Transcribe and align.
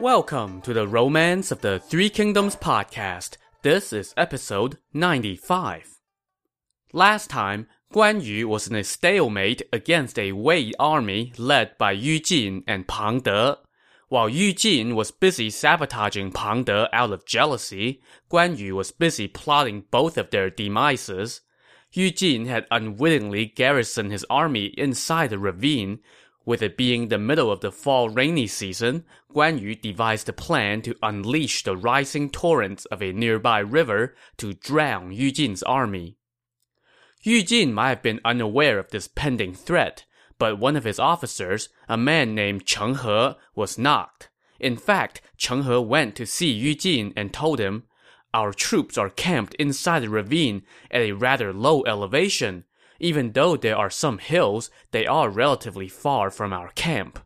Welcome 0.00 0.62
to 0.62 0.72
the 0.72 0.88
Romance 0.88 1.50
of 1.50 1.60
the 1.60 1.78
Three 1.78 2.08
Kingdoms 2.08 2.56
podcast. 2.56 3.36
This 3.60 3.92
is 3.92 4.14
episode 4.16 4.78
95. 4.94 6.00
Last 6.94 7.28
time, 7.28 7.66
Guan 7.92 8.24
Yu 8.24 8.48
was 8.48 8.66
in 8.66 8.76
a 8.76 8.82
stalemate 8.82 9.60
against 9.74 10.18
a 10.18 10.32
Wei 10.32 10.72
army 10.78 11.34
led 11.36 11.76
by 11.76 11.92
Yu 11.92 12.18
Jin 12.18 12.64
and 12.66 12.88
Pang 12.88 13.20
De. 13.20 13.58
While 14.08 14.30
Yu 14.30 14.54
Jin 14.54 14.96
was 14.96 15.10
busy 15.10 15.50
sabotaging 15.50 16.32
Pang 16.32 16.64
De 16.64 16.88
out 16.96 17.12
of 17.12 17.26
jealousy, 17.26 18.00
Guan 18.32 18.56
Yu 18.56 18.76
was 18.76 18.92
busy 18.92 19.28
plotting 19.28 19.84
both 19.90 20.16
of 20.16 20.30
their 20.30 20.48
demises. 20.48 21.42
Yu 21.92 22.10
Jin 22.10 22.46
had 22.46 22.66
unwittingly 22.70 23.44
garrisoned 23.44 24.12
his 24.12 24.24
army 24.30 24.72
inside 24.78 25.28
the 25.28 25.38
ravine, 25.38 25.98
with 26.44 26.62
it 26.62 26.76
being 26.76 27.08
the 27.08 27.18
middle 27.18 27.50
of 27.50 27.60
the 27.60 27.72
fall 27.72 28.08
rainy 28.08 28.46
season, 28.46 29.04
Guan 29.34 29.60
Yu 29.60 29.74
devised 29.74 30.28
a 30.28 30.32
plan 30.32 30.82
to 30.82 30.96
unleash 31.02 31.62
the 31.62 31.76
rising 31.76 32.30
torrents 32.30 32.84
of 32.86 33.02
a 33.02 33.12
nearby 33.12 33.58
river 33.58 34.14
to 34.38 34.54
drown 34.54 35.12
Yu 35.12 35.30
Jin's 35.30 35.62
army. 35.62 36.16
Yu 37.22 37.42
Jin 37.42 37.74
might 37.74 37.90
have 37.90 38.02
been 38.02 38.20
unaware 38.24 38.78
of 38.78 38.90
this 38.90 39.06
pending 39.06 39.54
threat, 39.54 40.06
but 40.38 40.58
one 40.58 40.74
of 40.74 40.84
his 40.84 40.98
officers, 40.98 41.68
a 41.86 41.98
man 41.98 42.34
named 42.34 42.64
Cheng 42.64 42.94
He, 42.96 43.32
was 43.54 43.76
not. 43.76 44.28
In 44.58 44.78
fact, 44.78 45.20
Cheng 45.36 45.64
He 45.64 45.76
went 45.76 46.16
to 46.16 46.24
see 46.24 46.50
Yu 46.50 46.74
Jin 46.74 47.12
and 47.14 47.32
told 47.32 47.58
him, 47.58 47.84
Our 48.32 48.54
troops 48.54 48.96
are 48.96 49.10
camped 49.10 49.54
inside 49.56 50.00
the 50.00 50.08
ravine 50.08 50.62
at 50.90 51.02
a 51.02 51.12
rather 51.12 51.52
low 51.52 51.84
elevation. 51.84 52.64
Even 53.00 53.32
though 53.32 53.56
there 53.56 53.76
are 53.76 53.90
some 53.90 54.18
hills, 54.18 54.70
they 54.90 55.06
are 55.06 55.30
relatively 55.30 55.88
far 55.88 56.30
from 56.30 56.52
our 56.52 56.68
camp. 56.72 57.18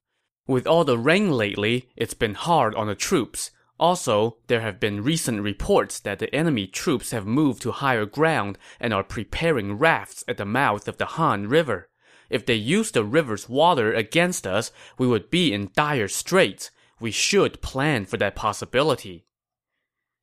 With 0.47 0.67
all 0.67 0.85
the 0.85 0.99
rain 0.99 1.33
lately, 1.33 1.89
it's 1.97 2.15
been 2.15 2.35
hard 2.35 2.75
on 2.77 2.87
the 2.87 2.95
troops. 2.95 3.51
Also, 3.79 4.37
there 4.47 4.61
have 4.61 4.79
been 4.79 5.03
recent 5.03 5.43
reports 5.43 5.99
that 5.99 6.21
the 6.21 6.33
enemy 6.33 6.69
troops 6.69 7.11
have 7.11 7.27
moved 7.27 7.61
to 7.63 7.73
higher 7.73 8.07
ground 8.07 8.57
and 8.79 8.95
are 8.95 9.03
preparing 9.03 9.77
rafts 9.77 10.23
at 10.29 10.37
the 10.37 10.45
mouth 10.45 10.87
of 10.87 10.99
the 10.99 11.07
Han 11.07 11.49
River. 11.49 11.89
If 12.31 12.47
they 12.47 12.55
use 12.55 12.93
the 12.93 13.05
river's 13.05 13.49
water 13.49 13.93
against 13.93 14.47
us, 14.47 14.71
we 14.97 15.09
would 15.09 15.29
be 15.29 15.53
in 15.53 15.71
dire 15.75 16.09
straits. 16.09 16.71
We 17.01 17.11
should 17.11 17.63
plan 17.63 18.05
for 18.07 18.17
that 18.19 18.37
possibility. 18.37 19.27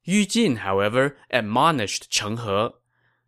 Yu 0.04 0.26
Jin, 0.26 0.58
however, 0.58 1.18
admonished 1.30 2.10
Cheng 2.10 2.38
He. 2.38 2.70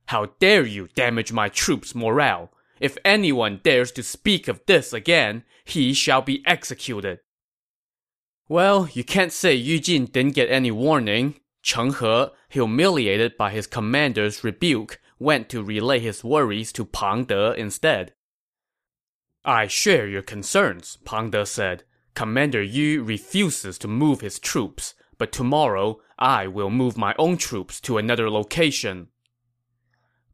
How 0.08 0.28
dare 0.40 0.66
you 0.66 0.90
damage 0.96 1.32
my 1.32 1.50
troops' 1.50 1.96
morale? 1.96 2.52
If 2.80 2.98
anyone 3.06 3.62
dares 3.64 3.92
to 3.94 4.04
speak 4.04 4.48
of 4.48 4.62
this 4.66 4.94
again, 4.94 5.44
he 5.64 5.94
shall 5.94 6.22
be 6.22 6.44
executed. 6.46 7.20
Well, 8.50 8.90
you 8.94 9.04
can't 9.04 9.32
say 9.32 9.56
Yu 9.56 9.80
Jin 9.80 10.06
didn't 10.06 10.36
get 10.36 10.50
any 10.50 10.72
warning. 10.72 11.36
Cheng 11.62 11.94
He, 11.94 12.26
humiliated 12.50 13.38
by 13.38 13.52
his 13.52 13.68
commander's 13.68 14.44
rebuke, 14.44 15.00
went 15.18 15.48
to 15.50 15.64
relay 15.64 16.00
his 16.00 16.24
worries 16.24 16.74
to 16.74 16.84
Pang 16.84 17.24
De 17.24 17.54
instead. 17.54 18.14
I 19.46 19.68
share 19.68 20.08
your 20.08 20.22
concerns, 20.22 20.98
Pang 21.06 21.32
De 21.32 21.46
said. 21.46 21.84
Commander 22.16 22.62
Yu 22.62 23.04
refuses 23.04 23.78
to 23.80 23.88
move 23.88 24.22
his 24.22 24.40
troops, 24.40 24.94
but 25.18 25.32
tomorrow 25.32 26.02
I 26.20 26.48
will 26.48 26.70
move 26.70 26.98
my 26.98 27.16
own 27.18 27.38
troops 27.38 27.80
to 27.82 27.98
another 27.98 28.30
location. 28.30 29.08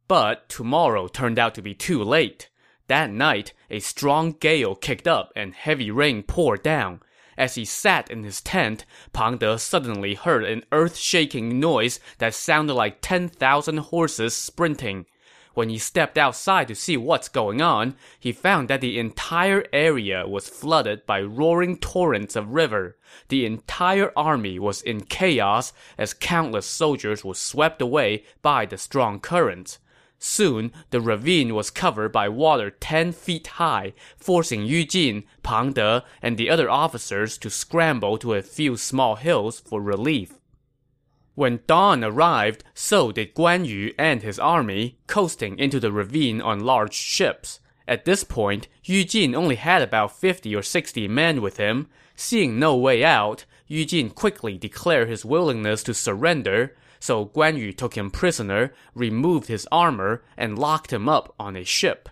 But 0.10 0.50
tomorrow 0.50 1.08
turned 1.08 1.38
out 1.38 1.54
to 1.54 1.62
be 1.62 1.76
too 1.76 2.04
late. 2.04 2.50
That 2.88 3.12
night, 3.12 3.54
a 3.70 3.80
strong 3.80 4.32
gale 4.32 4.74
kicked 4.74 5.08
up 5.08 5.32
and 5.36 5.54
heavy 5.54 5.92
rain 5.92 6.24
poured 6.24 6.64
down. 6.64 7.04
As 7.38 7.54
he 7.54 7.64
sat 7.64 8.10
in 8.10 8.24
his 8.24 8.42
tent, 8.42 8.88
Pang 9.14 9.38
De 9.38 9.60
suddenly 9.60 10.16
heard 10.16 10.46
an 10.46 10.66
earth-shaking 10.72 11.60
noise 11.60 12.00
that 12.18 12.34
sounded 12.34 12.74
like 12.74 13.02
10,000 13.02 13.78
horses 13.78 14.34
sprinting. 14.34 15.06
When 15.54 15.70
he 15.70 15.78
stepped 15.78 16.18
outside 16.18 16.70
to 16.70 16.76
see 16.76 16.98
what's 16.98 17.30
going 17.30 17.62
on, 17.62 17.96
he 18.20 18.32
found 18.32 18.68
that 18.70 18.82
the 18.82 18.98
entire 18.98 19.64
area 19.72 20.28
was 20.28 20.50
flooded 20.50 21.06
by 21.06 21.22
roaring 21.22 21.78
torrents 21.78 22.36
of 22.36 22.50
river. 22.50 22.98
The 23.28 23.46
entire 23.46 24.12
army 24.18 24.58
was 24.58 24.82
in 24.82 25.02
chaos 25.02 25.72
as 26.00 26.16
countless 26.16 26.66
soldiers 26.66 27.24
were 27.24 27.36
swept 27.36 27.80
away 27.80 28.24
by 28.42 28.66
the 28.66 28.80
strong 28.80 29.20
currents. 29.20 29.78
Soon, 30.20 30.74
the 30.90 31.00
ravine 31.00 31.56
was 31.56 31.70
covered 31.70 32.12
by 32.12 32.28
water 32.28 32.70
ten 32.70 33.14
feet 33.14 33.48
high, 33.48 33.94
forcing 34.18 34.66
Yu 34.66 34.86
Jin, 34.86 35.24
Pang 35.44 35.72
De, 35.72 36.04
and 36.22 36.38
the 36.38 36.50
other 36.50 36.70
officers 36.70 37.38
to 37.38 37.50
scramble 37.50 38.18
to 38.18 38.34
a 38.34 38.42
few 38.42 38.76
small 38.76 39.16
hills 39.16 39.62
for 39.62 39.82
relief. 39.82 40.34
When 41.36 41.62
dawn 41.68 42.04
arrived, 42.04 42.66
so 42.74 43.14
did 43.14 43.34
Guan 43.34 43.66
Yu 43.66 43.94
and 43.98 44.22
his 44.22 44.40
army, 44.40 45.00
coasting 45.08 45.58
into 45.58 45.80
the 45.80 45.92
ravine 45.92 46.42
on 46.42 46.60
large 46.60 46.94
ships. 46.94 47.62
At 47.88 48.04
this 48.04 48.26
point, 48.26 48.68
Yu 48.84 49.06
Jin 49.06 49.34
only 49.34 49.56
had 49.56 49.82
about 49.82 50.20
50 50.20 50.54
or 50.54 50.62
60 50.62 51.08
men 51.08 51.42
with 51.42 51.56
him. 51.56 51.88
Seeing 52.14 52.60
no 52.60 52.76
way 52.76 53.06
out, 53.06 53.46
Yu 53.68 53.86
Jin 53.86 54.10
quickly 54.10 54.58
declared 54.58 55.08
his 55.08 55.24
willingness 55.24 55.82
to 55.84 55.94
surrender, 55.94 56.76
so 57.00 57.26
Guan 57.26 57.58
Yu 57.58 57.72
took 57.74 57.96
him 57.96 58.12
prisoner, 58.12 58.74
removed 58.94 59.48
his 59.48 59.68
armor, 59.72 60.24
and 60.38 60.60
locked 60.60 60.94
him 60.94 61.08
up 61.08 61.34
on 61.40 61.56
a 61.56 61.64
ship. 61.64 62.10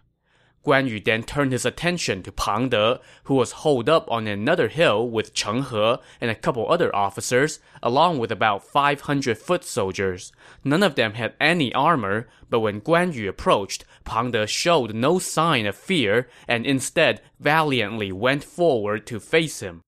Guan 0.68 0.90
Yu 0.90 1.00
then 1.00 1.24
turned 1.24 1.54
his 1.54 1.66
attention 1.66 2.22
to 2.24 2.32
Pang 2.32 2.68
De, 2.68 3.00
who 3.24 3.36
was 3.36 3.64
holed 3.64 3.88
up 3.88 4.12
on 4.12 4.28
another 4.28 4.68
hill 4.68 5.10
with 5.10 5.34
Cheng 5.34 5.64
He 5.64 5.96
and 6.20 6.30
a 6.30 6.36
couple 6.36 6.70
other 6.70 6.94
officers, 6.94 7.62
along 7.82 8.20
with 8.20 8.34
about 8.34 8.66
500 8.66 9.38
foot 9.38 9.64
soldiers. 9.64 10.34
None 10.66 10.84
of 10.84 10.96
them 10.96 11.14
had 11.14 11.36
any 11.40 11.74
armor, 11.74 12.28
but 12.50 12.60
when 12.60 12.82
Guan 12.82 13.14
Yu 13.14 13.30
approached, 13.30 13.86
Pang 14.04 14.32
De 14.32 14.46
showed 14.46 14.94
no 14.94 15.20
sign 15.20 15.66
of 15.66 15.76
fear 15.76 16.28
and 16.50 16.66
instead 16.66 17.22
valiantly 17.40 18.12
went 18.12 18.44
forward 18.44 19.08
to 19.08 19.22
face 19.22 19.62
him. 19.62 19.82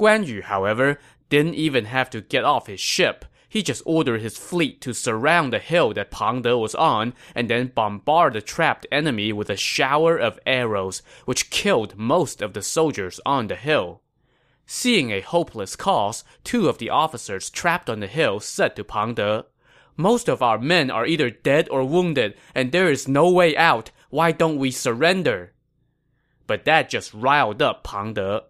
Guan 0.00 0.26
Yu, 0.26 0.40
however, 0.40 0.98
didn't 1.28 1.56
even 1.56 1.84
have 1.84 2.08
to 2.08 2.22
get 2.22 2.42
off 2.42 2.68
his 2.68 2.80
ship 2.80 3.26
he 3.50 3.64
just 3.64 3.82
ordered 3.84 4.20
his 4.22 4.38
fleet 4.38 4.80
to 4.80 4.94
surround 4.94 5.52
the 5.52 5.58
hill 5.58 5.92
that 5.92 6.12
Pang 6.12 6.40
De 6.40 6.56
was 6.56 6.74
on 6.76 7.12
and 7.34 7.50
then 7.50 7.72
bombard 7.74 8.32
the 8.32 8.40
trapped 8.40 8.86
enemy 8.92 9.32
with 9.32 9.50
a 9.50 9.56
shower 9.56 10.16
of 10.16 10.38
arrows, 10.46 11.02
which 11.24 11.50
killed 11.50 11.98
most 11.98 12.40
of 12.40 12.52
the 12.52 12.62
soldiers 12.62 13.20
on 13.26 13.48
the 13.48 13.56
hill. 13.56 14.02
Seeing 14.66 15.10
a 15.10 15.20
hopeless 15.20 15.74
cause, 15.74 16.22
two 16.44 16.68
of 16.68 16.78
the 16.78 16.90
officers 16.90 17.50
trapped 17.50 17.90
on 17.90 17.98
the 17.98 18.06
hill 18.06 18.38
said 18.38 18.76
to 18.76 18.84
Pang 18.84 19.14
De, 19.14 19.44
Most 19.96 20.28
of 20.28 20.42
our 20.42 20.58
men 20.58 20.88
are 20.88 21.04
either 21.04 21.28
dead 21.28 21.68
or 21.70 21.82
wounded, 21.82 22.36
and 22.54 22.70
there 22.70 22.88
is 22.88 23.08
no 23.08 23.28
way 23.28 23.56
out. 23.56 23.90
Why 24.10 24.30
don't 24.30 24.58
we 24.58 24.70
surrender? 24.70 25.54
But 26.46 26.64
that 26.66 26.88
just 26.88 27.12
riled 27.12 27.60
up 27.60 27.82
Pang 27.82 28.14
De. 28.14 28.44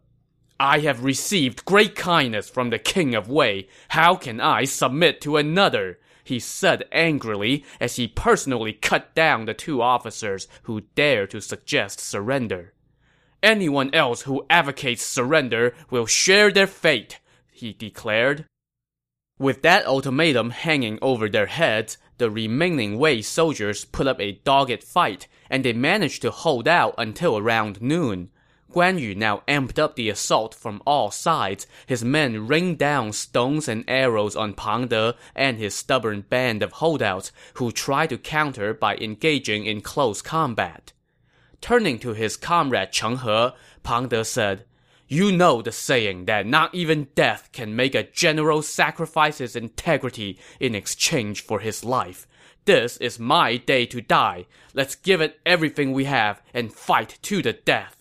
I 0.62 0.80
have 0.80 1.04
received 1.04 1.64
great 1.64 1.96
kindness 1.96 2.50
from 2.50 2.68
the 2.68 2.78
king 2.78 3.14
of 3.14 3.30
Wei. 3.30 3.66
How 3.88 4.14
can 4.14 4.42
I 4.42 4.64
submit 4.64 5.22
to 5.22 5.38
another? 5.38 5.98
He 6.22 6.38
said 6.38 6.84
angrily 6.92 7.64
as 7.80 7.96
he 7.96 8.06
personally 8.06 8.74
cut 8.74 9.14
down 9.14 9.46
the 9.46 9.54
two 9.54 9.80
officers 9.80 10.48
who 10.64 10.82
dared 10.94 11.30
to 11.30 11.40
suggest 11.40 11.98
surrender. 11.98 12.74
Anyone 13.42 13.88
else 13.94 14.22
who 14.22 14.44
advocates 14.50 15.02
surrender 15.02 15.74
will 15.88 16.04
share 16.04 16.50
their 16.50 16.66
fate, 16.66 17.20
he 17.50 17.72
declared. 17.72 18.44
With 19.38 19.62
that 19.62 19.86
ultimatum 19.86 20.50
hanging 20.50 20.98
over 21.00 21.30
their 21.30 21.46
heads, 21.46 21.96
the 22.18 22.30
remaining 22.30 22.98
Wei 22.98 23.22
soldiers 23.22 23.86
put 23.86 24.06
up 24.06 24.20
a 24.20 24.32
dogged 24.44 24.84
fight, 24.84 25.26
and 25.48 25.64
they 25.64 25.72
managed 25.72 26.20
to 26.20 26.30
hold 26.30 26.68
out 26.68 26.94
until 26.98 27.38
around 27.38 27.80
noon. 27.80 28.28
Guan 28.72 29.00
Yu 29.00 29.16
now 29.16 29.42
amped 29.48 29.80
up 29.80 29.96
the 29.96 30.08
assault 30.08 30.54
from 30.54 30.80
all 30.86 31.10
sides. 31.10 31.66
His 31.86 32.04
men 32.04 32.46
rained 32.46 32.78
down 32.78 33.12
stones 33.12 33.66
and 33.66 33.84
arrows 33.88 34.36
on 34.36 34.54
Pang 34.54 34.86
De 34.86 35.16
and 35.34 35.58
his 35.58 35.74
stubborn 35.74 36.20
band 36.20 36.62
of 36.62 36.74
holdouts, 36.74 37.32
who 37.54 37.72
tried 37.72 38.10
to 38.10 38.18
counter 38.18 38.72
by 38.72 38.96
engaging 38.96 39.66
in 39.66 39.80
close 39.80 40.22
combat. 40.22 40.92
Turning 41.60 41.98
to 41.98 42.14
his 42.14 42.36
comrade 42.36 42.92
Cheng 42.92 43.18
He, 43.18 43.48
Pang 43.82 44.06
De 44.06 44.24
said, 44.24 44.64
You 45.08 45.32
know 45.32 45.62
the 45.62 45.72
saying 45.72 46.26
that 46.26 46.46
not 46.46 46.72
even 46.72 47.08
death 47.16 47.50
can 47.52 47.74
make 47.74 47.96
a 47.96 48.04
general 48.04 48.62
sacrifice 48.62 49.38
his 49.38 49.56
integrity 49.56 50.38
in 50.60 50.76
exchange 50.76 51.42
for 51.42 51.58
his 51.58 51.84
life. 51.84 52.28
This 52.66 52.98
is 52.98 53.18
my 53.18 53.56
day 53.56 53.84
to 53.86 54.00
die. 54.00 54.46
Let's 54.74 54.94
give 54.94 55.20
it 55.20 55.40
everything 55.44 55.92
we 55.92 56.04
have 56.04 56.40
and 56.54 56.72
fight 56.72 57.18
to 57.22 57.42
the 57.42 57.52
death. 57.52 57.99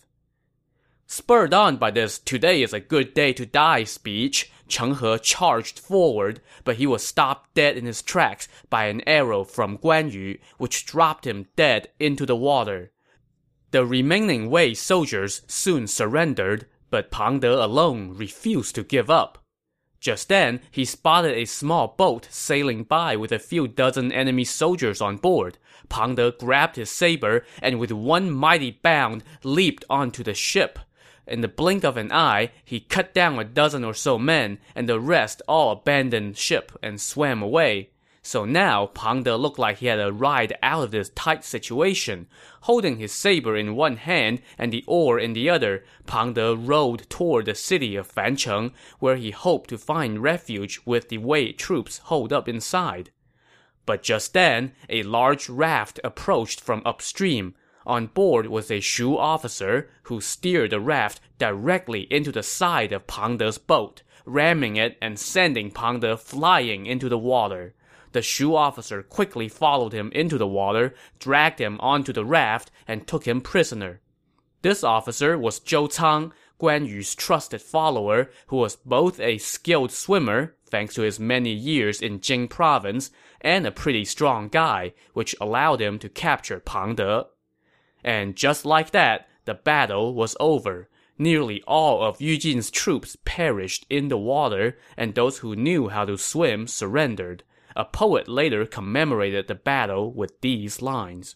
Spurred 1.11 1.55
on 1.55 1.77
by 1.77 1.89
this 1.89 2.19
today 2.19 2.61
is 2.61 2.71
a 2.71 2.79
good 2.79 3.15
day 3.15 3.33
to 3.33 3.43
die 3.43 3.83
speech, 3.83 4.51
Cheng 4.67 4.93
He 4.93 5.17
charged 5.17 5.79
forward, 5.79 6.39
but 6.63 6.75
he 6.75 6.85
was 6.85 7.03
stopped 7.03 7.55
dead 7.55 7.75
in 7.77 7.87
his 7.87 8.03
tracks 8.03 8.47
by 8.69 8.85
an 8.85 9.01
arrow 9.07 9.43
from 9.43 9.79
Guan 9.79 10.13
Yu, 10.13 10.37
which 10.59 10.85
dropped 10.85 11.25
him 11.25 11.47
dead 11.55 11.89
into 11.99 12.27
the 12.27 12.35
water. 12.35 12.91
The 13.71 13.87
remaining 13.87 14.51
Wei 14.51 14.75
soldiers 14.75 15.41
soon 15.47 15.87
surrendered, 15.87 16.67
but 16.91 17.09
Pang 17.09 17.39
De 17.39 17.51
alone 17.51 18.15
refused 18.15 18.75
to 18.75 18.83
give 18.83 19.09
up. 19.09 19.43
Just 19.99 20.29
then, 20.29 20.61
he 20.69 20.85
spotted 20.85 21.35
a 21.35 21.45
small 21.45 21.95
boat 21.97 22.27
sailing 22.29 22.83
by 22.83 23.15
with 23.15 23.31
a 23.31 23.39
few 23.39 23.67
dozen 23.67 24.11
enemy 24.11 24.43
soldiers 24.43 25.01
on 25.01 25.17
board. 25.17 25.57
Pang 25.89 26.13
De 26.13 26.33
grabbed 26.33 26.75
his 26.75 26.91
saber 26.91 27.43
and 27.63 27.79
with 27.79 27.91
one 27.91 28.29
mighty 28.29 28.69
bound 28.69 29.23
leaped 29.43 29.83
onto 29.89 30.23
the 30.23 30.35
ship. 30.35 30.77
In 31.29 31.41
the 31.41 31.47
blink 31.47 31.83
of 31.83 31.95
an 31.95 32.11
eye, 32.11 32.49
he 32.65 32.79
cut 32.79 33.13
down 33.13 33.37
a 33.37 33.43
dozen 33.43 33.83
or 33.83 33.93
so 33.93 34.17
men, 34.17 34.57
and 34.73 34.89
the 34.89 34.99
rest 34.99 35.43
all 35.47 35.71
abandoned 35.71 36.37
ship 36.37 36.71
and 36.81 36.99
swam 36.99 37.43
away. 37.43 37.91
So 38.23 38.45
now, 38.45 38.87
Pang 38.87 39.21
De 39.21 39.37
looked 39.37 39.59
like 39.59 39.77
he 39.77 39.85
had 39.85 39.99
a 39.99 40.11
ride 40.11 40.57
out 40.63 40.85
of 40.85 40.91
this 40.91 41.11
tight 41.11 41.45
situation. 41.45 42.27
Holding 42.61 42.97
his 42.97 43.11
saber 43.11 43.55
in 43.55 43.75
one 43.75 43.97
hand 43.97 44.41
and 44.57 44.73
the 44.73 44.83
oar 44.87 45.19
in 45.19 45.33
the 45.33 45.51
other, 45.51 45.85
Pang 46.07 46.33
De 46.33 46.55
rowed 46.55 47.07
toward 47.09 47.45
the 47.45 47.53
city 47.53 47.95
of 47.95 48.11
Fancheng, 48.11 48.73
where 48.97 49.15
he 49.15 49.29
hoped 49.29 49.69
to 49.69 49.77
find 49.77 50.23
refuge 50.23 50.81
with 50.83 51.09
the 51.09 51.19
Wei 51.19 51.51
troops 51.51 51.99
holed 51.99 52.33
up 52.33 52.49
inside. 52.49 53.11
But 53.85 54.03
just 54.03 54.33
then, 54.33 54.73
a 54.89 55.03
large 55.03 55.47
raft 55.47 55.99
approached 56.03 56.59
from 56.59 56.81
upstream. 56.85 57.53
On 57.89 58.05
board 58.05 58.45
was 58.45 58.69
a 58.69 58.81
Shu 58.81 59.17
officer 59.17 59.89
who 60.03 60.21
steered 60.21 60.69
the 60.69 60.79
raft 60.79 61.21
directly 61.39 62.01
into 62.13 62.31
the 62.31 62.43
side 62.43 62.91
of 62.91 63.07
Pang 63.07 63.37
De's 63.37 63.57
boat, 63.57 64.03
ramming 64.25 64.75
it 64.75 64.95
and 65.01 65.17
sending 65.17 65.71
Pang 65.71 65.99
De 65.99 66.15
flying 66.15 66.85
into 66.85 67.09
the 67.09 67.17
water. 67.17 67.73
The 68.11 68.21
Shu 68.21 68.55
officer 68.55 69.01
quickly 69.01 69.47
followed 69.47 69.91
him 69.91 70.11
into 70.13 70.37
the 70.37 70.45
water, 70.45 70.93
dragged 71.17 71.57
him 71.57 71.79
onto 71.81 72.13
the 72.13 72.23
raft, 72.23 72.69
and 72.87 73.07
took 73.07 73.27
him 73.27 73.41
prisoner. 73.41 74.01
This 74.61 74.83
officer 74.83 75.35
was 75.35 75.59
Zhou 75.59 75.91
Cang, 75.91 76.31
Guan 76.61 76.87
Yu's 76.87 77.15
trusted 77.15 77.59
follower, 77.59 78.29
who 78.49 78.57
was 78.57 78.75
both 78.75 79.19
a 79.19 79.39
skilled 79.39 79.91
swimmer, 79.91 80.55
thanks 80.69 80.93
to 80.93 81.01
his 81.01 81.19
many 81.19 81.53
years 81.53 82.03
in 82.03 82.21
Jing 82.21 82.49
province, 82.49 83.09
and 83.41 83.65
a 83.65 83.71
pretty 83.71 84.05
strong 84.05 84.47
guy, 84.47 84.93
which 85.13 85.35
allowed 85.41 85.81
him 85.81 85.97
to 85.97 86.07
capture 86.07 86.59
Pang 86.59 86.93
De. 86.93 87.25
And 88.03 88.35
just 88.35 88.65
like 88.65 88.91
that, 88.91 89.27
the 89.45 89.53
battle 89.53 90.13
was 90.13 90.35
over. 90.39 90.89
Nearly 91.17 91.61
all 91.63 92.01
of 92.01 92.21
Yu 92.21 92.37
Jin's 92.37 92.71
troops 92.71 93.17
perished 93.25 93.85
in 93.89 94.07
the 94.07 94.17
water, 94.17 94.77
and 94.95 95.13
those 95.13 95.39
who 95.39 95.55
knew 95.55 95.89
how 95.89 96.05
to 96.05 96.17
swim 96.17 96.67
surrendered. 96.67 97.43
A 97.75 97.85
poet 97.85 98.27
later 98.27 98.65
commemorated 98.65 99.47
the 99.47 99.55
battle 99.55 100.11
with 100.11 100.39
these 100.41 100.81
lines. 100.81 101.35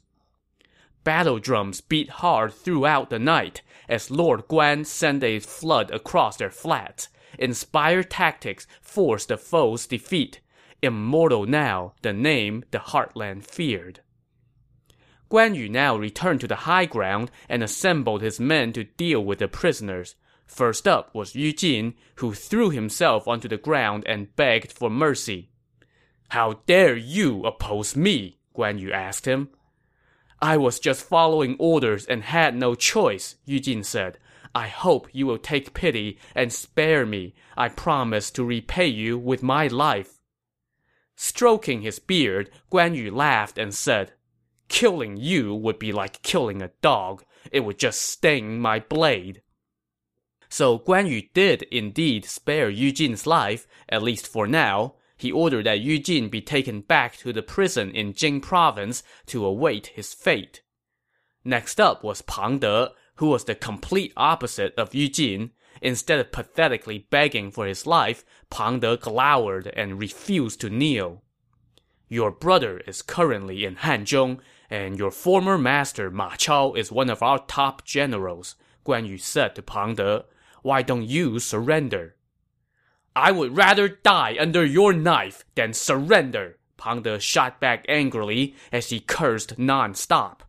Battle 1.04 1.40
drums 1.40 1.82
beat 1.82 2.10
hard 2.10 2.54
throughout 2.54 3.10
the 3.10 3.20
night 3.20 3.62
as 3.90 4.10
Lord 4.10 4.48
Guan 4.48 4.86
sent 4.86 5.24
a 5.24 5.40
flood 5.40 5.92
across 5.92 6.38
their 6.38 6.50
flats. 6.50 7.10
Inspired 7.38 8.10
tactics 8.10 8.68
forced 8.82 9.28
the 9.28 9.38
foe's 9.38 9.86
defeat. 9.86 10.40
Immortal 10.82 11.46
now, 11.46 11.94
the 12.02 12.14
name 12.14 12.64
the 12.72 12.80
heartland 12.80 13.44
feared. 13.44 14.00
Guan 15.34 15.56
Yu 15.56 15.68
now 15.68 15.98
returned 15.98 16.42
to 16.42 16.48
the 16.48 16.68
high 16.70 16.86
ground 16.86 17.32
and 17.50 17.64
assembled 17.64 18.22
his 18.22 18.40
men 18.40 18.72
to 18.74 18.84
deal 18.84 19.26
with 19.26 19.40
the 19.40 19.48
prisoners. 19.48 20.14
First 20.46 20.88
up 20.88 21.10
was 21.16 21.34
Yu 21.34 21.52
Jin, 21.52 21.96
who 22.18 22.36
threw 22.36 22.70
himself 22.70 23.28
onto 23.28 23.48
the 23.48 23.58
ground 23.58 24.04
and 24.06 24.36
begged 24.36 24.72
for 24.72 24.92
mercy. 24.92 25.50
How 26.30 26.62
dare 26.68 26.96
you 26.96 27.44
oppose 27.46 27.96
me? 27.96 28.38
Guan 28.56 28.80
Yu 28.80 28.92
asked 28.92 29.26
him. 29.26 29.50
I 30.40 30.58
was 30.58 30.80
just 30.80 31.10
following 31.10 31.56
orders 31.58 32.06
and 32.06 32.22
had 32.22 32.56
no 32.56 32.76
choice, 32.76 33.38
Yu 33.44 33.60
Jin 33.60 33.84
said. 33.84 34.20
I 34.54 34.68
hope 34.68 35.08
you 35.14 35.26
will 35.26 35.40
take 35.40 35.74
pity 35.74 36.20
and 36.36 36.54
spare 36.54 37.08
me. 37.08 37.34
I 37.58 37.70
promise 37.70 38.30
to 38.32 38.46
repay 38.46 38.86
you 38.86 39.18
with 39.18 39.42
my 39.42 39.66
life. 39.66 40.20
Stroking 41.16 41.82
his 41.82 41.98
beard, 41.98 42.52
Guan 42.72 42.96
Yu 42.96 43.10
laughed 43.10 43.58
and 43.58 43.74
said, 43.74 44.12
Killing 44.68 45.18
you 45.18 45.54
would 45.54 45.80
be 45.80 45.92
like 45.92 46.22
killing 46.22 46.62
a 46.62 46.72
dog. 46.82 47.24
It 47.52 47.62
would 47.62 47.78
just 47.78 48.02
sting 48.02 48.60
my 48.60 48.80
blade. 48.80 49.42
So 50.50 50.78
Guan 50.78 51.10
Yu 51.10 51.24
did 51.34 51.64
indeed 51.64 52.26
spare 52.26 52.70
Yu 52.70 52.92
Jin's 52.92 53.26
life, 53.26 53.68
at 53.90 54.04
least 54.04 54.28
for 54.28 54.46
now. 54.48 54.96
He 55.18 55.32
ordered 55.32 55.66
that 55.66 55.80
Yu 55.80 56.00
Jin 56.00 56.30
be 56.30 56.42
taken 56.42 56.82
back 56.82 57.18
to 57.18 57.34
the 57.34 57.42
prison 57.42 57.92
in 57.92 58.14
Jing 58.14 58.42
province 58.42 59.04
to 59.28 59.46
await 59.46 59.88
his 59.88 60.14
fate. 60.14 60.62
Next 61.44 61.80
up 61.80 62.04
was 62.04 62.22
Pang 62.22 62.60
De, 62.60 62.92
who 63.16 63.28
was 63.28 63.46
the 63.46 63.56
complete 63.56 64.14
opposite 64.16 64.74
of 64.76 64.94
Yu 64.94 65.10
Jin. 65.10 65.52
Instead 65.82 66.20
of 66.20 66.32
pathetically 66.32 67.08
begging 67.10 67.52
for 67.52 67.66
his 67.66 67.88
life, 67.88 68.24
Pang 68.50 68.80
De 68.80 68.96
glowered 68.98 69.68
and 69.76 70.00
refused 70.00 70.62
to 70.62 70.70
kneel. 70.70 71.24
Your 72.14 72.30
brother 72.30 72.78
is 72.86 73.02
currently 73.02 73.66
in 73.66 73.78
Hanzhong, 73.78 74.40
and 74.70 75.00
your 75.00 75.10
former 75.10 75.58
master 75.58 76.12
Ma 76.12 76.36
Chao 76.36 76.74
is 76.74 76.92
one 76.92 77.10
of 77.10 77.24
our 77.24 77.40
top 77.48 77.86
generals, 77.86 78.56
Guan 78.86 79.08
Yu 79.08 79.18
said 79.18 79.56
to 79.56 79.64
Pang 79.64 79.96
De. 79.96 80.24
Why 80.62 80.84
don't 80.84 81.08
you 81.08 81.40
surrender? 81.40 82.16
I 83.16 83.32
would 83.32 83.58
rather 83.58 83.88
die 83.88 84.38
under 84.40 84.64
your 84.64 84.94
knife 84.94 85.44
than 85.56 85.74
surrender, 85.74 86.60
Pang 86.78 87.02
De 87.02 87.20
shot 87.20 87.60
back 87.60 87.84
angrily 87.90 88.54
as 88.72 88.92
he 88.92 89.00
cursed 89.00 89.58
non-stop. 89.58 90.44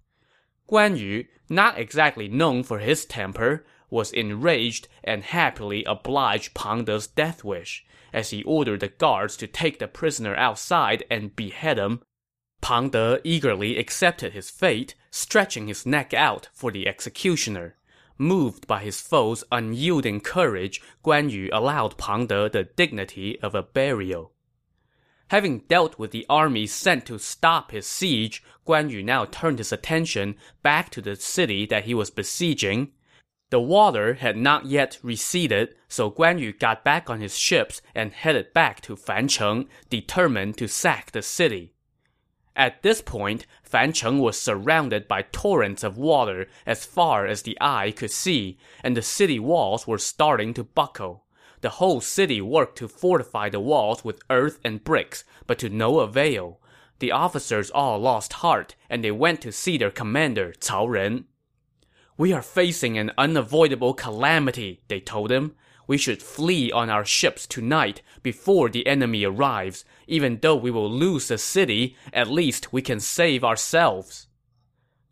Guan 0.71 0.99
Yu, 0.99 1.25
not 1.49 1.79
exactly 1.79 2.29
known 2.29 2.63
for 2.63 2.81
his 2.81 3.07
temper, 3.07 3.65
was 3.89 4.13
enraged 4.13 4.87
and 5.03 5.25
happily 5.25 5.83
obliged 5.85 6.53
Pang 6.53 6.85
De's 6.85 7.07
death 7.07 7.43
wish. 7.43 7.87
As 8.15 8.31
he 8.31 8.45
ordered 8.45 8.79
the 8.79 8.89
guards 8.89 9.37
to 9.39 9.49
take 9.49 9.81
the 9.81 9.89
prisoner 9.89 10.37
outside 10.37 11.03
and 11.11 11.35
behead 11.35 11.79
him, 11.79 12.01
Pang 12.61 12.89
De 12.91 13.21
eagerly 13.25 13.77
accepted 13.77 14.33
his 14.33 14.51
fate, 14.51 14.95
stretching 15.11 15.67
his 15.67 15.85
neck 15.85 16.15
out 16.15 16.49
for 16.53 16.71
the 16.71 16.87
executioner. 16.87 17.77
Moved 18.17 18.69
by 18.69 18.85
his 18.85 19.01
foe's 19.01 19.43
unyielding 19.51 20.21
courage, 20.21 20.81
Guan 21.05 21.29
Yu 21.29 21.51
allowed 21.53 21.99
Pang 21.99 22.29
De 22.29 22.49
the 22.49 22.63
dignity 22.63 23.37
of 23.41 23.57
a 23.57 23.65
burial. 23.65 24.33
Having 25.29 25.65
dealt 25.69 25.99
with 25.99 26.13
the 26.13 26.25
army 26.31 26.69
sent 26.69 27.07
to 27.07 27.19
stop 27.19 27.73
his 27.73 27.85
siege, 27.85 28.45
Guan 28.65 28.91
Yu 28.91 29.03
now 29.03 29.25
turned 29.25 29.59
his 29.59 29.73
attention 29.73 30.37
back 30.63 30.89
to 30.91 31.03
the 31.03 31.17
city 31.17 31.67
that 31.67 31.85
he 31.85 31.95
was 31.95 32.11
besieging. 32.11 32.93
The 33.51 33.61
water 33.61 34.15
had 34.15 34.37
not 34.37 34.67
yet 34.67 34.99
receded, 35.03 35.75
so 35.89 36.11
Guan 36.11 36.41
Yu 36.41 36.53
got 36.53 36.83
back 36.83 37.09
on 37.09 37.21
his 37.21 37.39
ships 37.39 37.83
and 37.95 38.13
headed 38.13 38.53
back 38.53 38.81
to 38.83 38.97
Fancheng, 38.97 39.69
determined 39.91 40.57
to 40.59 40.67
sack 40.67 41.13
the 41.13 41.23
city. 41.23 41.75
At 42.57 42.83
this 42.83 43.03
point, 43.03 43.47
Fancheng 43.69 44.21
was 44.21 44.41
surrounded 44.41 45.09
by 45.09 45.23
torrents 45.23 45.83
of 45.83 45.99
water 45.99 46.47
as 46.65 46.87
far 46.87 47.27
as 47.27 47.43
the 47.43 47.59
eye 47.61 47.91
could 47.91 48.13
see, 48.13 48.59
and 48.83 48.97
the 48.97 49.03
city 49.03 49.39
walls 49.39 49.87
were 49.87 49.99
starting 49.99 50.55
to 50.55 50.65
buckle. 50.65 51.25
The 51.63 51.71
whole 51.81 52.01
city 52.01 52.41
worked 52.41 52.79
to 52.79 52.89
fortify 52.89 53.49
the 53.49 53.61
walls 53.61 54.05
with 54.05 54.23
earth 54.31 54.61
and 54.65 54.85
bricks, 54.85 55.25
but 55.47 55.59
to 55.61 55.69
no 55.69 56.01
avail. 56.01 56.61
The 57.01 57.11
officers 57.11 57.71
all 57.71 57.99
lost 57.99 58.35
heart, 58.35 58.77
and 58.89 59.03
they 59.03 59.11
went 59.11 59.41
to 59.41 59.51
see 59.53 59.77
their 59.77 59.91
commander, 59.91 60.55
Cao 60.61 60.89
Ren. 60.89 61.25
We 62.17 62.33
are 62.33 62.43
facing 62.43 62.97
an 62.97 63.11
unavoidable 63.19 63.95
calamity, 63.95 64.83
they 64.89 65.01
told 65.01 65.33
him. 65.33 65.55
We 65.87 65.99
should 65.99 66.23
flee 66.23 66.71
on 66.71 66.89
our 66.89 67.05
ships 67.05 67.47
tonight 67.47 68.03
before 68.23 68.69
the 68.69 68.87
enemy 68.87 69.25
arrives. 69.25 69.85
Even 70.07 70.39
though 70.41 70.57
we 70.57 70.71
will 70.71 70.91
lose 70.91 71.29
the 71.29 71.39
city, 71.39 71.97
at 72.13 72.31
least 72.31 72.73
we 72.73 72.83
can 72.83 73.01
save 73.01 73.45
ourselves. 73.45 74.29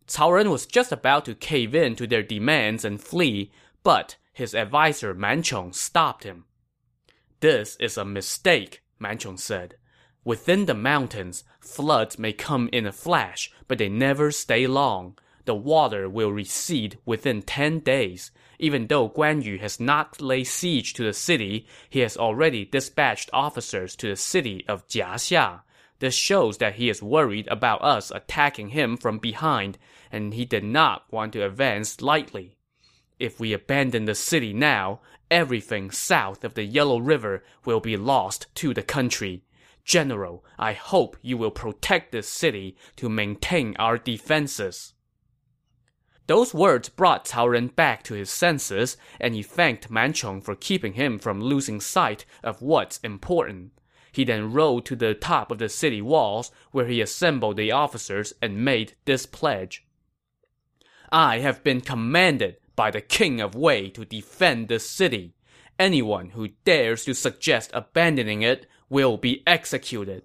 Cao 0.06 0.34
Ren 0.34 0.50
was 0.50 0.66
just 0.66 0.92
about 0.92 1.24
to 1.24 1.34
cave 1.34 1.74
in 1.74 1.96
to 1.96 2.06
their 2.06 2.22
demands 2.22 2.84
and 2.84 3.02
flee, 3.02 3.50
but 3.82 4.16
his 4.32 4.54
adviser 4.54 5.12
Man 5.12 5.42
Chong 5.42 5.72
stopped 5.72 6.24
him. 6.24 6.44
This 7.40 7.76
is 7.80 7.98
a 7.98 8.04
mistake, 8.04 8.82
Man 8.98 9.18
Chong 9.18 9.36
said. 9.36 9.76
Within 10.24 10.66
the 10.66 10.74
mountains, 10.74 11.42
floods 11.60 12.18
may 12.18 12.32
come 12.32 12.68
in 12.72 12.86
a 12.86 12.92
flash, 12.92 13.50
but 13.66 13.78
they 13.78 13.88
never 13.88 14.30
stay 14.30 14.66
long. 14.66 15.18
The 15.44 15.54
water 15.54 16.08
will 16.08 16.32
recede 16.32 16.98
within 17.04 17.42
ten 17.42 17.80
days. 17.80 18.30
Even 18.58 18.86
though 18.86 19.08
Guan 19.08 19.42
Yu 19.42 19.58
has 19.58 19.80
not 19.80 20.22
laid 20.22 20.44
siege 20.44 20.94
to 20.94 21.02
the 21.02 21.12
city, 21.12 21.66
he 21.90 22.00
has 22.00 22.16
already 22.16 22.64
dispatched 22.64 23.28
officers 23.32 23.96
to 23.96 24.08
the 24.08 24.16
city 24.16 24.64
of 24.68 24.86
Jiaxia. 24.86 25.62
This 25.98 26.14
shows 26.14 26.58
that 26.58 26.76
he 26.76 26.88
is 26.88 27.02
worried 27.02 27.48
about 27.48 27.82
us 27.82 28.10
attacking 28.10 28.68
him 28.68 28.96
from 28.96 29.18
behind, 29.18 29.78
and 30.10 30.34
he 30.34 30.44
did 30.44 30.64
not 30.64 31.04
want 31.10 31.32
to 31.32 31.44
advance 31.44 32.00
lightly. 32.00 32.56
If 33.18 33.38
we 33.38 33.52
abandon 33.52 34.04
the 34.04 34.14
city 34.14 34.52
now, 34.52 35.00
everything 35.30 35.90
south 35.90 36.44
of 36.44 36.54
the 36.54 36.64
Yellow 36.64 36.98
River 36.98 37.42
will 37.64 37.80
be 37.80 37.96
lost 37.96 38.46
to 38.56 38.74
the 38.74 38.82
country. 38.82 39.44
General, 39.84 40.44
I 40.58 40.72
hope 40.72 41.16
you 41.22 41.36
will 41.36 41.50
protect 41.50 42.12
this 42.12 42.28
city 42.28 42.76
to 42.96 43.08
maintain 43.08 43.74
our 43.78 43.98
defenses. 43.98 44.94
Those 46.28 46.54
words 46.54 46.88
brought 46.88 47.26
Cao 47.26 47.50
Ren 47.50 47.66
back 47.68 48.04
to 48.04 48.14
his 48.14 48.30
senses, 48.30 48.96
and 49.20 49.34
he 49.34 49.42
thanked 49.42 49.90
Man 49.90 50.12
Chong 50.12 50.40
for 50.40 50.54
keeping 50.54 50.92
him 50.92 51.18
from 51.18 51.40
losing 51.40 51.80
sight 51.80 52.24
of 52.42 52.62
what's 52.62 52.98
important. 52.98 53.72
He 54.12 54.24
then 54.24 54.52
rode 54.52 54.84
to 54.86 54.96
the 54.96 55.14
top 55.14 55.50
of 55.50 55.58
the 55.58 55.68
city 55.68 56.00
walls, 56.00 56.52
where 56.70 56.86
he 56.86 57.00
assembled 57.00 57.56
the 57.56 57.72
officers 57.72 58.32
and 58.40 58.64
made 58.64 58.94
this 59.04 59.26
pledge. 59.26 59.84
I 61.10 61.40
have 61.40 61.64
been 61.64 61.80
commanded 61.80 62.56
by 62.76 62.90
the 62.90 63.00
king 63.00 63.40
of 63.40 63.54
Wei 63.54 63.90
to 63.90 64.04
defend 64.04 64.68
the 64.68 64.78
city. 64.78 65.34
Anyone 65.78 66.30
who 66.30 66.48
dares 66.64 67.04
to 67.04 67.14
suggest 67.14 67.70
abandoning 67.74 68.42
it 68.42 68.66
will 68.88 69.16
be 69.16 69.42
executed. 69.46 70.22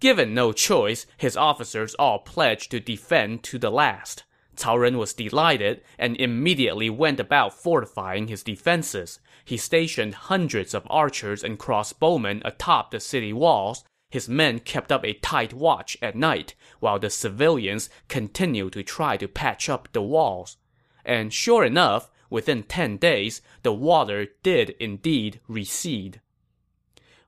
Given 0.00 0.34
no 0.34 0.52
choice, 0.52 1.06
his 1.16 1.36
officers 1.36 1.94
all 1.94 2.18
pledged 2.18 2.72
to 2.72 2.80
defend 2.80 3.44
to 3.44 3.58
the 3.58 3.70
last. 3.70 4.24
Cao 4.56 4.78
Ren 4.78 4.98
was 4.98 5.14
delighted 5.14 5.82
and 5.98 6.16
immediately 6.16 6.90
went 6.90 7.18
about 7.18 7.54
fortifying 7.54 8.28
his 8.28 8.42
defenses. 8.42 9.18
He 9.44 9.56
stationed 9.56 10.14
hundreds 10.14 10.74
of 10.74 10.86
archers 10.90 11.42
and 11.42 11.58
crossbowmen 11.58 12.42
atop 12.44 12.90
the 12.90 13.00
city 13.00 13.32
walls. 13.32 13.84
His 14.10 14.28
men 14.28 14.60
kept 14.60 14.92
up 14.92 15.04
a 15.04 15.14
tight 15.14 15.54
watch 15.54 15.96
at 16.02 16.14
night, 16.14 16.54
while 16.80 16.98
the 16.98 17.08
civilians 17.08 17.88
continued 18.08 18.74
to 18.74 18.82
try 18.82 19.16
to 19.16 19.26
patch 19.26 19.68
up 19.68 19.88
the 19.92 20.02
walls. 20.02 20.58
And 21.04 21.32
sure 21.32 21.64
enough, 21.64 22.10
within 22.28 22.62
ten 22.62 22.98
days, 22.98 23.40
the 23.62 23.72
water 23.72 24.26
did 24.42 24.70
indeed 24.78 25.40
recede. 25.48 26.20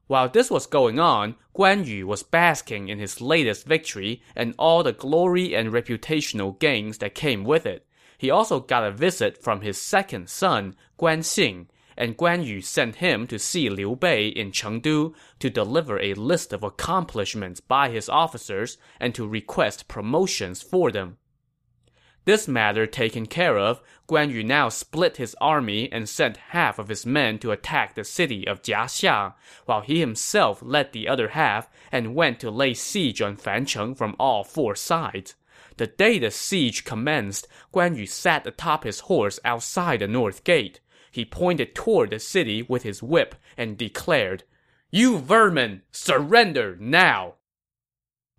While 0.07 0.29
this 0.29 0.51
was 0.51 0.67
going 0.67 1.01
on, 1.01 1.37
Guan 1.57 1.87
Yu 1.87 2.07
was 2.07 2.23
basking 2.23 2.89
in 2.89 2.99
his 2.99 3.21
latest 3.21 3.67
victory 3.67 4.23
and 4.37 4.55
all 4.59 4.83
the 4.83 4.93
glory 4.93 5.55
and 5.55 5.73
reputational 5.73 6.59
gains 6.59 6.99
that 6.99 7.15
came 7.15 7.45
with 7.45 7.65
it. 7.65 7.87
He 8.19 8.31
also 8.31 8.61
got 8.61 8.85
a 8.85 8.91
visit 8.91 9.43
from 9.43 9.63
his 9.63 9.81
second 9.81 10.29
son, 10.29 10.77
Guan 10.99 11.21
Xing, 11.21 11.67
and 11.97 12.17
Guan 12.17 12.45
Yu 12.45 12.61
sent 12.61 12.97
him 12.97 13.27
to 13.29 13.39
see 13.39 13.71
Liu 13.71 13.97
Bei 13.97 14.27
in 14.27 14.51
Chengdu 14.51 15.15
to 15.39 15.51
deliver 15.51 16.01
a 16.01 16.15
list 16.15 16.53
of 16.53 16.63
accomplishments 16.63 17.61
by 17.61 17.89
his 17.89 18.09
officers 18.09 18.77
and 19.01 19.15
to 19.15 19.27
request 19.27 19.89
promotions 19.89 20.61
for 20.61 20.91
them. 20.91 21.19
This 22.27 22.49
matter 22.49 22.87
taken 22.87 23.27
care 23.27 23.59
of, 23.59 23.83
Guan 24.09 24.31
Yu 24.31 24.43
now 24.43 24.71
split 24.71 25.19
his 25.19 25.37
army 25.41 25.93
and 25.93 26.09
sent 26.09 26.39
half 26.39 26.79
of 26.79 26.89
his 26.89 27.05
men 27.05 27.39
to 27.41 27.51
attack 27.51 27.95
the 27.95 28.05
city 28.05 28.47
of 28.47 28.63
Jiaxia, 28.63 29.35
while 29.67 29.83
he 29.83 30.01
himself 30.01 30.61
led 30.63 30.93
the 30.93 31.07
other 31.07 31.29
half 31.29 31.69
and 31.93 32.15
went 32.15 32.41
to 32.41 32.51
lay 32.51 32.73
siege 32.73 33.21
on 33.21 33.37
Fancheng 33.37 33.95
from 33.95 34.17
all 34.19 34.43
four 34.43 34.75
sides. 34.75 35.35
The 35.77 35.87
day 35.87 36.19
the 36.19 36.31
siege 36.31 36.85
commenced, 36.85 37.47
Guan 37.73 37.97
Yu 37.97 38.07
sat 38.07 38.47
atop 38.47 38.85
his 38.85 39.01
horse 39.01 39.39
outside 39.45 40.01
the 40.01 40.09
north 40.09 40.45
gate. 40.45 40.81
He 41.11 41.25
pointed 41.25 41.75
toward 41.75 42.11
the 42.11 42.19
city 42.19 42.63
with 42.63 42.85
his 42.85 43.03
whip 43.03 43.35
and 43.57 43.77
declared, 43.77 44.45
You 44.91 45.19
vermin, 45.19 45.83
surrender 45.93 46.77
now! 46.81 47.35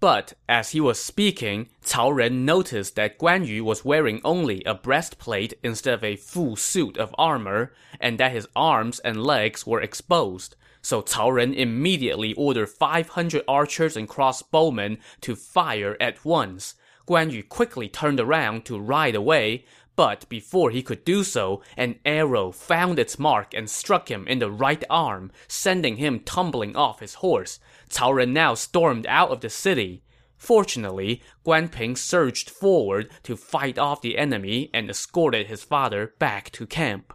But 0.01 0.33
as 0.49 0.71
he 0.71 0.81
was 0.81 0.99
speaking, 0.99 1.69
Cao 1.83 2.13
Ren 2.13 2.45
noticed 2.45 2.95
that 2.95 3.17
Guan 3.17 3.47
Yu 3.47 3.63
was 3.63 3.85
wearing 3.85 4.19
only 4.23 4.61
a 4.65 4.75
breastplate 4.75 5.53
instead 5.63 5.93
of 5.93 6.03
a 6.03 6.17
full 6.17 6.55
suit 6.55 6.97
of 6.97 7.15
armor, 7.17 7.73
and 7.99 8.17
that 8.19 8.33
his 8.33 8.47
arms 8.55 8.99
and 8.99 9.23
legs 9.23 9.65
were 9.65 9.81
exposed. 9.81 10.55
So 10.81 11.01
Cao 11.01 11.33
Ren 11.33 11.53
immediately 11.53 12.33
ordered 12.33 12.69
500 12.69 13.43
archers 13.47 13.95
and 13.95 14.07
crossbowmen 14.07 14.99
to 15.21 15.35
fire 15.35 15.95
at 15.99 16.23
once. 16.25 16.75
Guan 17.07 17.31
Yu 17.31 17.43
quickly 17.43 17.87
turned 17.87 18.19
around 18.19 18.65
to 18.65 18.79
ride 18.79 19.15
away, 19.15 19.63
but 19.95 20.27
before 20.29 20.71
he 20.71 20.83
could 20.83 21.05
do 21.05 21.23
so, 21.23 21.61
an 21.77 21.99
arrow 22.05 22.51
found 22.51 22.99
its 22.99 23.17
mark 23.17 23.53
and 23.53 23.69
struck 23.69 24.09
him 24.09 24.27
in 24.27 24.39
the 24.39 24.51
right 24.51 24.83
arm, 24.89 25.31
sending 25.47 25.97
him 25.97 26.19
tumbling 26.19 26.75
off 26.75 26.99
his 26.99 27.15
horse. 27.15 27.59
Cao 27.89 28.15
Ren 28.15 28.33
now 28.33 28.53
stormed 28.53 29.07
out 29.07 29.31
of 29.31 29.41
the 29.41 29.49
city. 29.49 30.03
Fortunately, 30.37 31.21
Guan 31.45 31.71
Ping 31.71 31.95
surged 31.95 32.49
forward 32.49 33.09
to 33.23 33.37
fight 33.37 33.77
off 33.77 34.01
the 34.01 34.17
enemy 34.17 34.69
and 34.73 34.89
escorted 34.89 35.47
his 35.47 35.63
father 35.63 36.13
back 36.19 36.51
to 36.51 36.67
camp. 36.67 37.13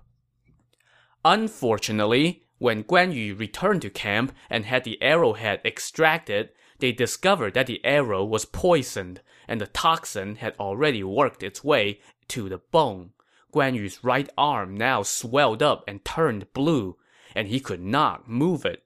Unfortunately, 1.24 2.44
when 2.58 2.84
Guan 2.84 3.14
Yu 3.14 3.34
returned 3.34 3.82
to 3.82 3.90
camp 3.90 4.32
and 4.48 4.64
had 4.64 4.84
the 4.84 5.00
arrowhead 5.02 5.60
extracted, 5.64 6.50
they 6.78 6.92
discovered 6.92 7.54
that 7.54 7.66
the 7.66 7.84
arrow 7.84 8.24
was 8.24 8.46
poisoned, 8.46 9.20
and 9.46 9.60
the 9.60 9.66
toxin 9.66 10.36
had 10.36 10.54
already 10.58 11.04
worked 11.04 11.42
its 11.42 11.62
way 11.62 12.00
to 12.30 12.48
the 12.48 12.58
bone. 12.58 13.10
Guan 13.52 13.74
Yu's 13.74 14.02
right 14.02 14.28
arm 14.38 14.76
now 14.76 15.02
swelled 15.02 15.62
up 15.62 15.84
and 15.86 16.04
turned 16.04 16.52
blue, 16.52 16.96
and 17.34 17.48
he 17.48 17.60
could 17.60 17.82
not 17.82 18.28
move 18.28 18.64
it. 18.64 18.84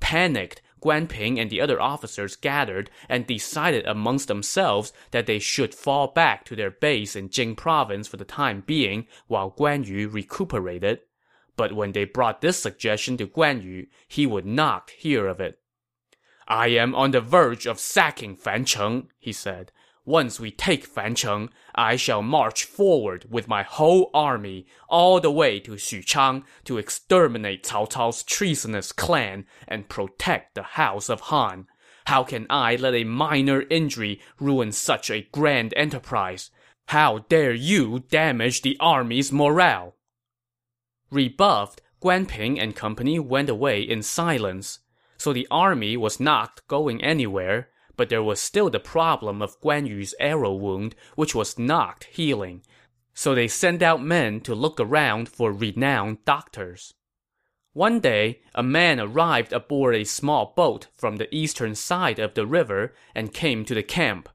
Panicked, 0.00 0.62
Guan 0.82 1.08
Ping 1.08 1.38
and 1.38 1.48
the 1.48 1.60
other 1.60 1.80
officers 1.80 2.34
gathered 2.34 2.90
and 3.08 3.26
decided 3.26 3.86
amongst 3.86 4.26
themselves 4.26 4.92
that 5.12 5.26
they 5.26 5.38
should 5.38 5.74
fall 5.74 6.08
back 6.08 6.44
to 6.44 6.56
their 6.56 6.72
base 6.72 7.14
in 7.14 7.30
Jing 7.30 7.54
province 7.54 8.08
for 8.08 8.16
the 8.16 8.24
time 8.24 8.64
being 8.66 9.06
while 9.28 9.52
Guan 9.52 9.86
Yu 9.86 10.08
recuperated. 10.08 11.00
But 11.56 11.74
when 11.74 11.92
they 11.92 12.04
brought 12.04 12.40
this 12.40 12.60
suggestion 12.60 13.16
to 13.18 13.28
Guan 13.28 13.62
Yu, 13.62 13.86
he 14.08 14.26
would 14.26 14.46
not 14.46 14.90
hear 14.90 15.28
of 15.28 15.40
it. 15.40 15.58
I 16.48 16.68
am 16.68 16.94
on 16.94 17.12
the 17.12 17.20
verge 17.20 17.66
of 17.66 17.78
sacking 17.78 18.36
Fancheng, 18.36 19.06
he 19.18 19.32
said. 19.32 19.70
Once 20.04 20.40
we 20.40 20.50
take 20.50 20.88
Fancheng, 20.88 21.48
I 21.76 21.94
shall 21.94 22.22
march 22.22 22.64
forward 22.64 23.24
with 23.30 23.46
my 23.46 23.62
whole 23.62 24.10
army 24.12 24.66
all 24.88 25.20
the 25.20 25.30
way 25.30 25.60
to 25.60 25.72
Xuchang 25.72 26.42
to 26.64 26.76
exterminate 26.76 27.62
Cao 27.62 27.88
Cao's 27.88 28.24
treasonous 28.24 28.90
clan 28.90 29.46
and 29.68 29.88
protect 29.88 30.56
the 30.56 30.64
house 30.64 31.08
of 31.08 31.20
Han. 31.20 31.68
How 32.06 32.24
can 32.24 32.46
I 32.50 32.74
let 32.74 32.94
a 32.94 33.04
minor 33.04 33.62
injury 33.70 34.20
ruin 34.40 34.72
such 34.72 35.08
a 35.08 35.28
grand 35.30 35.72
enterprise? 35.76 36.50
How 36.86 37.18
dare 37.28 37.54
you 37.54 38.00
damage 38.10 38.62
the 38.62 38.76
army's 38.80 39.30
morale? 39.30 39.94
Rebuffed, 41.12 41.80
Guan 42.02 42.26
Ping 42.26 42.58
and 42.58 42.74
company 42.74 43.20
went 43.20 43.48
away 43.48 43.82
in 43.82 44.02
silence. 44.02 44.80
So 45.16 45.32
the 45.32 45.46
army 45.48 45.96
was 45.96 46.18
not 46.18 46.66
going 46.66 47.04
anywhere, 47.04 47.68
but 47.96 48.08
there 48.08 48.22
was 48.22 48.40
still 48.40 48.70
the 48.70 48.80
problem 48.80 49.42
of 49.42 49.60
Guan 49.60 49.86
Yu's 49.86 50.14
arrow 50.18 50.54
wound, 50.54 50.94
which 51.14 51.34
was 51.34 51.58
not 51.58 52.04
healing. 52.10 52.62
So 53.14 53.34
they 53.34 53.48
sent 53.48 53.82
out 53.82 54.02
men 54.02 54.40
to 54.42 54.54
look 54.54 54.80
around 54.80 55.28
for 55.28 55.52
renowned 55.52 56.24
doctors. 56.24 56.94
One 57.74 58.00
day, 58.00 58.40
a 58.54 58.62
man 58.62 59.00
arrived 59.00 59.52
aboard 59.52 59.94
a 59.94 60.04
small 60.04 60.52
boat 60.54 60.88
from 60.94 61.16
the 61.16 61.34
eastern 61.34 61.74
side 61.74 62.18
of 62.18 62.34
the 62.34 62.46
river 62.46 62.94
and 63.14 63.32
came 63.32 63.64
to 63.64 63.74
the 63.74 63.82
camp. 63.82 64.28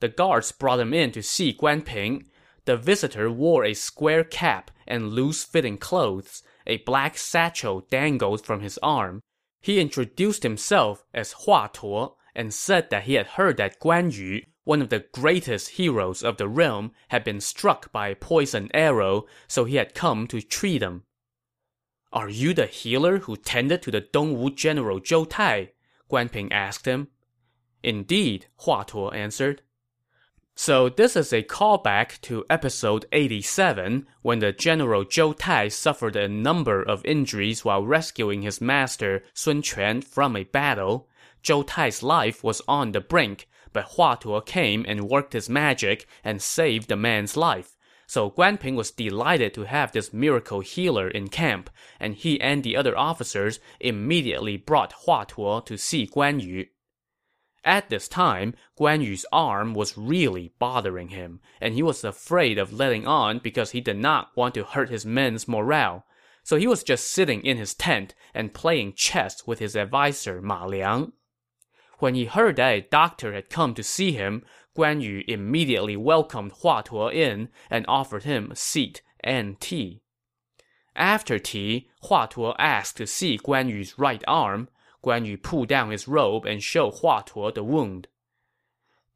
The 0.00 0.08
guards 0.08 0.50
brought 0.52 0.80
him 0.80 0.94
in 0.94 1.12
to 1.12 1.22
see 1.22 1.52
Guan 1.52 1.84
Ping. 1.84 2.28
The 2.64 2.76
visitor 2.76 3.30
wore 3.30 3.64
a 3.64 3.74
square 3.74 4.24
cap 4.24 4.70
and 4.86 5.12
loose-fitting 5.12 5.78
clothes. 5.78 6.42
A 6.66 6.78
black 6.78 7.18
satchel 7.18 7.86
dangled 7.90 8.44
from 8.44 8.60
his 8.60 8.78
arm. 8.82 9.20
He 9.60 9.78
introduced 9.78 10.42
himself 10.42 11.04
as 11.12 11.32
Hua 11.44 11.68
Tuo, 11.68 12.16
and 12.34 12.54
said 12.54 12.90
that 12.90 13.04
he 13.04 13.14
had 13.14 13.26
heard 13.26 13.56
that 13.56 13.80
Guan 13.80 14.16
Yu, 14.16 14.42
one 14.64 14.82
of 14.82 14.88
the 14.88 15.06
greatest 15.12 15.70
heroes 15.70 16.22
of 16.22 16.36
the 16.36 16.48
realm, 16.48 16.92
had 17.08 17.24
been 17.24 17.40
struck 17.40 17.90
by 17.92 18.08
a 18.08 18.16
poisoned 18.16 18.70
arrow, 18.74 19.26
so 19.48 19.64
he 19.64 19.76
had 19.76 19.94
come 19.94 20.26
to 20.28 20.40
treat 20.40 20.82
him. 20.82 21.04
Are 22.12 22.28
you 22.28 22.54
the 22.54 22.66
healer 22.66 23.18
who 23.18 23.36
tended 23.36 23.82
to 23.82 23.90
the 23.90 24.00
Dongwu 24.00 24.56
general 24.56 25.00
Zhou 25.00 25.28
Tai? 25.28 25.70
Guan 26.10 26.30
Ping 26.30 26.52
asked 26.52 26.86
him. 26.86 27.08
Indeed, 27.82 28.46
Hua 28.58 28.84
Tuo 28.84 29.10
answered. 29.14 29.62
So 30.56 30.88
this 30.90 31.16
is 31.16 31.32
a 31.32 31.42
callback 31.42 32.20
to 32.22 32.44
episode 32.50 33.06
87, 33.12 34.06
when 34.22 34.40
the 34.40 34.52
general 34.52 35.04
Zhou 35.04 35.34
Tai 35.38 35.68
suffered 35.68 36.16
a 36.16 36.28
number 36.28 36.82
of 36.82 37.04
injuries 37.04 37.64
while 37.64 37.86
rescuing 37.86 38.42
his 38.42 38.60
master 38.60 39.22
Sun 39.32 39.62
Quan 39.62 40.02
from 40.02 40.36
a 40.36 40.44
battle. 40.44 41.08
Zhou 41.42 41.66
Tai's 41.66 42.02
life 42.02 42.44
was 42.44 42.62
on 42.68 42.92
the 42.92 43.00
brink, 43.00 43.48
but 43.72 43.84
Hua 43.96 44.16
Tuo 44.16 44.40
came 44.40 44.84
and 44.86 45.08
worked 45.08 45.32
his 45.32 45.48
magic 45.48 46.06
and 46.24 46.42
saved 46.42 46.88
the 46.88 46.96
man's 46.96 47.36
life. 47.36 47.76
So 48.06 48.28
Guan 48.28 48.58
Ping 48.58 48.74
was 48.74 48.90
delighted 48.90 49.54
to 49.54 49.62
have 49.62 49.92
this 49.92 50.12
miracle 50.12 50.60
healer 50.60 51.08
in 51.08 51.28
camp, 51.28 51.70
and 52.00 52.14
he 52.16 52.40
and 52.40 52.64
the 52.64 52.76
other 52.76 52.98
officers 52.98 53.60
immediately 53.78 54.56
brought 54.56 54.94
Hua 55.04 55.24
Tuo 55.24 55.60
to 55.60 55.76
see 55.76 56.08
Guan 56.08 56.42
Yu. 56.42 56.66
At 57.64 57.88
this 57.88 58.08
time, 58.08 58.54
Guan 58.78 59.04
Yu's 59.04 59.24
arm 59.30 59.74
was 59.74 59.96
really 59.96 60.52
bothering 60.58 61.10
him, 61.10 61.40
and 61.60 61.74
he 61.74 61.82
was 61.82 62.02
afraid 62.02 62.58
of 62.58 62.72
letting 62.72 63.06
on 63.06 63.38
because 63.38 63.70
he 63.70 63.80
did 63.80 63.98
not 63.98 64.30
want 64.34 64.54
to 64.54 64.64
hurt 64.64 64.88
his 64.88 65.06
men's 65.06 65.46
morale. 65.46 66.04
So 66.42 66.56
he 66.56 66.66
was 66.66 66.82
just 66.82 67.12
sitting 67.12 67.44
in 67.44 67.58
his 67.58 67.74
tent 67.74 68.14
and 68.34 68.52
playing 68.52 68.94
chess 68.94 69.46
with 69.46 69.58
his 69.58 69.76
adviser 69.76 70.42
Ma 70.42 70.64
Liang. 70.64 71.12
When 72.00 72.14
he 72.14 72.24
heard 72.24 72.56
that 72.56 72.70
a 72.70 72.80
doctor 72.80 73.34
had 73.34 73.50
come 73.50 73.74
to 73.74 73.82
see 73.82 74.12
him, 74.12 74.42
Guan 74.74 75.02
Yu 75.02 75.22
immediately 75.28 75.96
welcomed 75.98 76.52
Hua 76.62 76.80
Tuo 76.80 77.08
in 77.12 77.50
and 77.68 77.84
offered 77.86 78.24
him 78.24 78.50
a 78.50 78.56
seat 78.56 79.02
and 79.22 79.60
tea. 79.60 80.00
After 80.96 81.38
tea, 81.38 81.90
Hua 82.04 82.26
Tuo 82.26 82.54
asked 82.58 82.96
to 82.96 83.06
see 83.06 83.36
Guan 83.38 83.68
Yu's 83.68 83.98
right 83.98 84.24
arm. 84.26 84.70
Guan 85.04 85.26
Yu 85.26 85.36
pulled 85.36 85.68
down 85.68 85.90
his 85.90 86.08
robe 86.08 86.46
and 86.46 86.62
showed 86.62 86.94
Hua 87.00 87.20
Tuo 87.20 87.50
the 87.50 87.62
wound. 87.62 88.08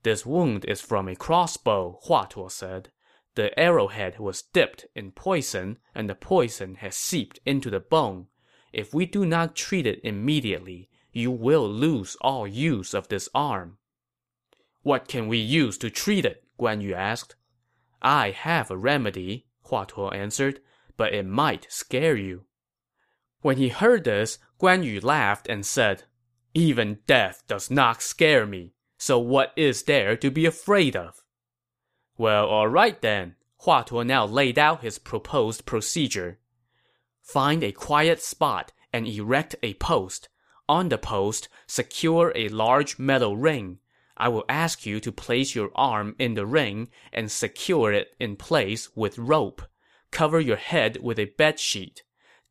This 0.03 0.27
wound 0.27 0.67
is 0.67 0.83
from 0.83 1.09
a 1.09 1.17
crossbow, 1.17 1.99
Hua 2.03 2.27
Tuo 2.27 2.49
said. 2.49 2.91
The 3.35 3.59
arrowhead 3.59 4.19
was 4.19 4.43
dipped 4.43 4.85
in 4.95 5.13
poison, 5.13 5.79
and 5.95 6.09
the 6.09 6.15
poison 6.15 6.75
has 6.77 6.97
seeped 6.97 7.41
into 7.47 7.71
the 7.71 7.81
bone. 7.81 8.27
If 8.75 8.93
we 8.93 9.07
do 9.07 9.25
not 9.25 9.57
treat 9.57 9.87
it 9.87 10.01
immediately, 10.05 10.91
you 11.15 11.31
will 11.31 11.67
lose 11.67 12.17
all 12.21 12.47
use 12.47 12.93
of 12.93 13.09
this 13.09 13.29
arm. 13.35 13.79
What 14.83 15.09
can 15.09 15.29
we 15.29 15.39
use 15.39 15.79
to 15.79 15.89
treat 15.89 16.27
it? 16.27 16.45
Guan 16.61 16.83
Yu 16.83 16.93
asked. 16.95 17.37
I 18.03 18.33
have 18.33 18.71
a 18.71 18.77
remedy, 18.77 19.47
Hua 19.63 19.87
Tuo 19.87 20.11
answered, 20.11 20.61
but 20.97 21.15
it 21.15 21.25
might 21.25 21.67
scare 21.71 22.17
you. 22.17 22.45
When 23.41 23.57
he 23.57 23.69
heard 23.69 24.05
this, 24.05 24.39
Guan 24.61 24.85
Yu 24.85 25.01
laughed 25.01 25.49
and 25.49 25.65
said, 25.65 26.03
Even 26.53 26.99
death 27.07 27.45
does 27.47 27.71
not 27.71 28.03
scare 28.03 28.45
me, 28.45 28.75
so 28.99 29.19
what 29.19 29.53
is 29.57 29.85
there 29.85 30.17
to 30.17 30.31
be 30.31 30.47
afraid 30.47 30.97
of? 30.97 31.23
Well, 32.19 32.47
alright 32.47 33.01
then. 33.01 33.37
Hua 33.59 33.85
Tuo 33.85 34.03
now 34.03 34.27
laid 34.27 34.59
out 34.59 34.83
his 34.83 34.99
proposed 34.99 35.65
procedure. 35.65 36.39
Find 37.23 37.63
a 37.63 37.73
quiet 37.73 38.21
spot 38.21 38.73
and 38.93 39.07
erect 39.07 39.57
a 39.63 39.75
post. 39.75 40.29
On 40.69 40.89
the 40.89 40.99
post, 40.99 41.49
secure 41.67 42.33
a 42.35 42.49
large 42.49 42.99
metal 42.99 43.37
ring. 43.37 43.79
I 44.17 44.29
will 44.29 44.45
ask 44.49 44.87
you 44.87 45.01
to 45.01 45.13
place 45.13 45.55
your 45.55 45.71
arm 45.75 46.15
in 46.19 46.35
the 46.35 46.47
ring 46.47 46.89
and 47.13 47.31
secure 47.31 47.93
it 47.93 48.15
in 48.19 48.37
place 48.37 48.89
with 48.97 49.19
rope. 49.19 49.63
Cover 50.11 50.41
your 50.41 50.57
head 50.57 50.99
with 51.03 51.19
a 51.19 51.27
bed 51.27 51.59
sheet. 51.59 52.03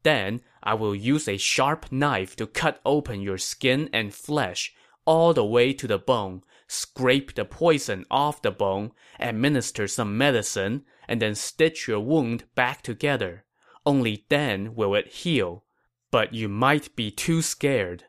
Then, 0.04 0.42
I 0.62 0.74
will 0.74 0.94
use 0.94 1.28
a 1.28 1.38
sharp 1.38 1.92
knife 1.92 2.36
to 2.36 2.46
cut 2.46 2.82
open 2.86 3.22
your 3.22 3.38
skin 3.38 3.90
and 3.94 4.14
flesh, 4.14 4.74
all 5.06 5.34
the 5.34 5.46
way 5.46 5.74
to 5.74 5.88
the 5.88 5.98
bone, 5.98 6.44
scrape 6.68 7.34
the 7.34 7.46
poison 7.46 8.06
off 8.12 8.42
the 8.42 8.52
bone, 8.52 8.92
administer 9.20 9.88
some 9.88 10.18
medicine, 10.18 10.84
and 11.08 11.22
then 11.22 11.36
stitch 11.36 11.88
your 11.88 12.00
wound 12.00 12.44
back 12.54 12.82
together. 12.82 13.46
Only 13.86 14.26
then 14.30 14.76
will 14.76 14.94
it 14.94 15.08
heal. 15.08 15.64
But 16.14 16.32
you 16.32 16.48
might 16.48 16.96
be 16.96 17.10
too 17.10 17.42
scared. 17.42 18.04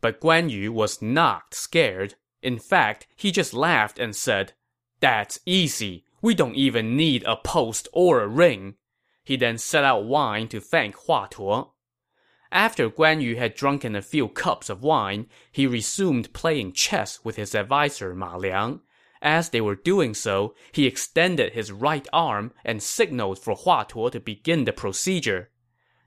But 0.00 0.22
Guan 0.22 0.48
Yu 0.48 0.72
was 0.72 1.02
not 1.02 1.52
scared. 1.52 2.14
In 2.40 2.58
fact, 2.58 3.06
he 3.14 3.30
just 3.30 3.52
laughed 3.52 3.98
and 3.98 4.16
said, 4.16 4.54
That's 5.00 5.38
easy. 5.44 6.06
We 6.22 6.34
don't 6.34 6.54
even 6.54 6.96
need 6.96 7.24
a 7.24 7.36
post 7.36 7.88
or 7.92 8.22
a 8.22 8.26
ring. 8.26 8.76
He 9.22 9.36
then 9.36 9.58
set 9.58 9.84
out 9.84 10.06
wine 10.06 10.48
to 10.48 10.60
thank 10.60 10.94
Hua 10.94 11.26
Tuo. 11.26 11.74
After 12.50 12.88
Guan 12.88 13.20
Yu 13.20 13.36
had 13.36 13.54
drunken 13.54 13.94
a 13.94 14.00
few 14.00 14.26
cups 14.26 14.70
of 14.70 14.82
wine, 14.82 15.26
he 15.52 15.66
resumed 15.66 16.32
playing 16.32 16.72
chess 16.72 17.22
with 17.22 17.36
his 17.36 17.54
adviser 17.54 18.14
Ma 18.14 18.34
Liang. 18.36 18.80
As 19.20 19.50
they 19.50 19.60
were 19.60 19.74
doing 19.74 20.14
so, 20.14 20.54
he 20.72 20.86
extended 20.86 21.52
his 21.52 21.70
right 21.70 22.08
arm 22.14 22.54
and 22.64 22.82
signaled 22.82 23.38
for 23.38 23.54
Hua 23.54 23.84
Tuo 23.84 24.08
to 24.08 24.20
begin 24.20 24.64
the 24.64 24.72
procedure. 24.72 25.50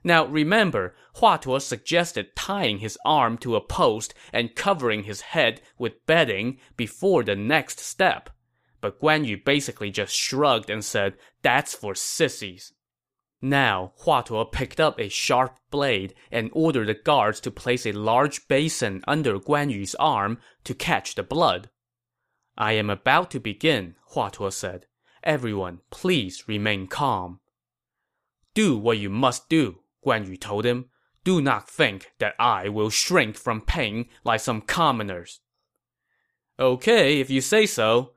Now 0.04 0.26
remember, 0.26 0.96
Hua 1.16 1.38
Tuo 1.38 1.60
suggested 1.60 2.36
tying 2.36 2.80
his 2.80 2.98
arm 3.06 3.38
to 3.40 3.56
a 3.56 3.62
post 3.62 4.14
and 4.34 4.56
covering 4.56 5.04
his 5.04 5.22
head 5.22 5.62
with 5.78 6.06
bedding 6.08 6.60
before 6.76 7.24
the 7.24 7.36
next 7.36 7.80
step. 7.80 8.30
But 8.80 9.00
Guan 9.00 9.26
Yu 9.26 9.38
basically 9.38 9.92
just 9.92 10.16
shrugged 10.16 10.72
and 10.72 10.84
said, 10.84 11.18
that's 11.44 11.76
for 11.76 11.94
sissies. 11.94 12.74
Now, 13.44 13.94
Hua 13.98 14.22
Tuo 14.22 14.46
picked 14.46 14.80
up 14.80 15.00
a 15.00 15.10
sharp 15.10 15.58
blade 15.70 16.16
and 16.32 16.50
ordered 16.54 16.88
the 16.88 16.94
guards 16.96 17.40
to 17.42 17.52
place 17.52 17.86
a 17.86 17.92
large 17.92 18.48
basin 18.48 19.04
under 19.08 19.40
Guan 19.40 19.72
Yu's 19.72 19.96
arm 19.96 20.40
to 20.64 20.74
catch 20.74 21.16
the 21.16 21.24
blood. 21.24 21.70
I 22.58 22.74
am 22.74 22.90
about 22.90 23.32
to 23.32 23.40
begin, 23.40 23.96
Hua 24.14 24.30
Tuo 24.30 24.50
said. 24.50 24.88
Everyone, 25.24 25.80
please 25.92 26.48
remain 26.48 26.88
calm. 26.88 27.40
Do 28.54 28.78
what 28.78 28.98
you 28.98 29.10
must 29.10 29.48
do, 29.48 29.80
Guan 30.06 30.28
Yu 30.28 30.38
told 30.38 30.66
him. 30.66 30.90
Do 31.24 31.42
not 31.42 31.70
think 31.70 32.14
that 32.20 32.34
I 32.40 32.68
will 32.70 32.90
shrink 32.90 33.38
from 33.38 33.62
pain 33.62 34.08
like 34.24 34.40
some 34.40 34.62
commoners. 34.62 35.40
Okay, 36.60 37.20
if 37.20 37.30
you 37.30 37.42
say 37.42 37.66
so. 37.66 38.14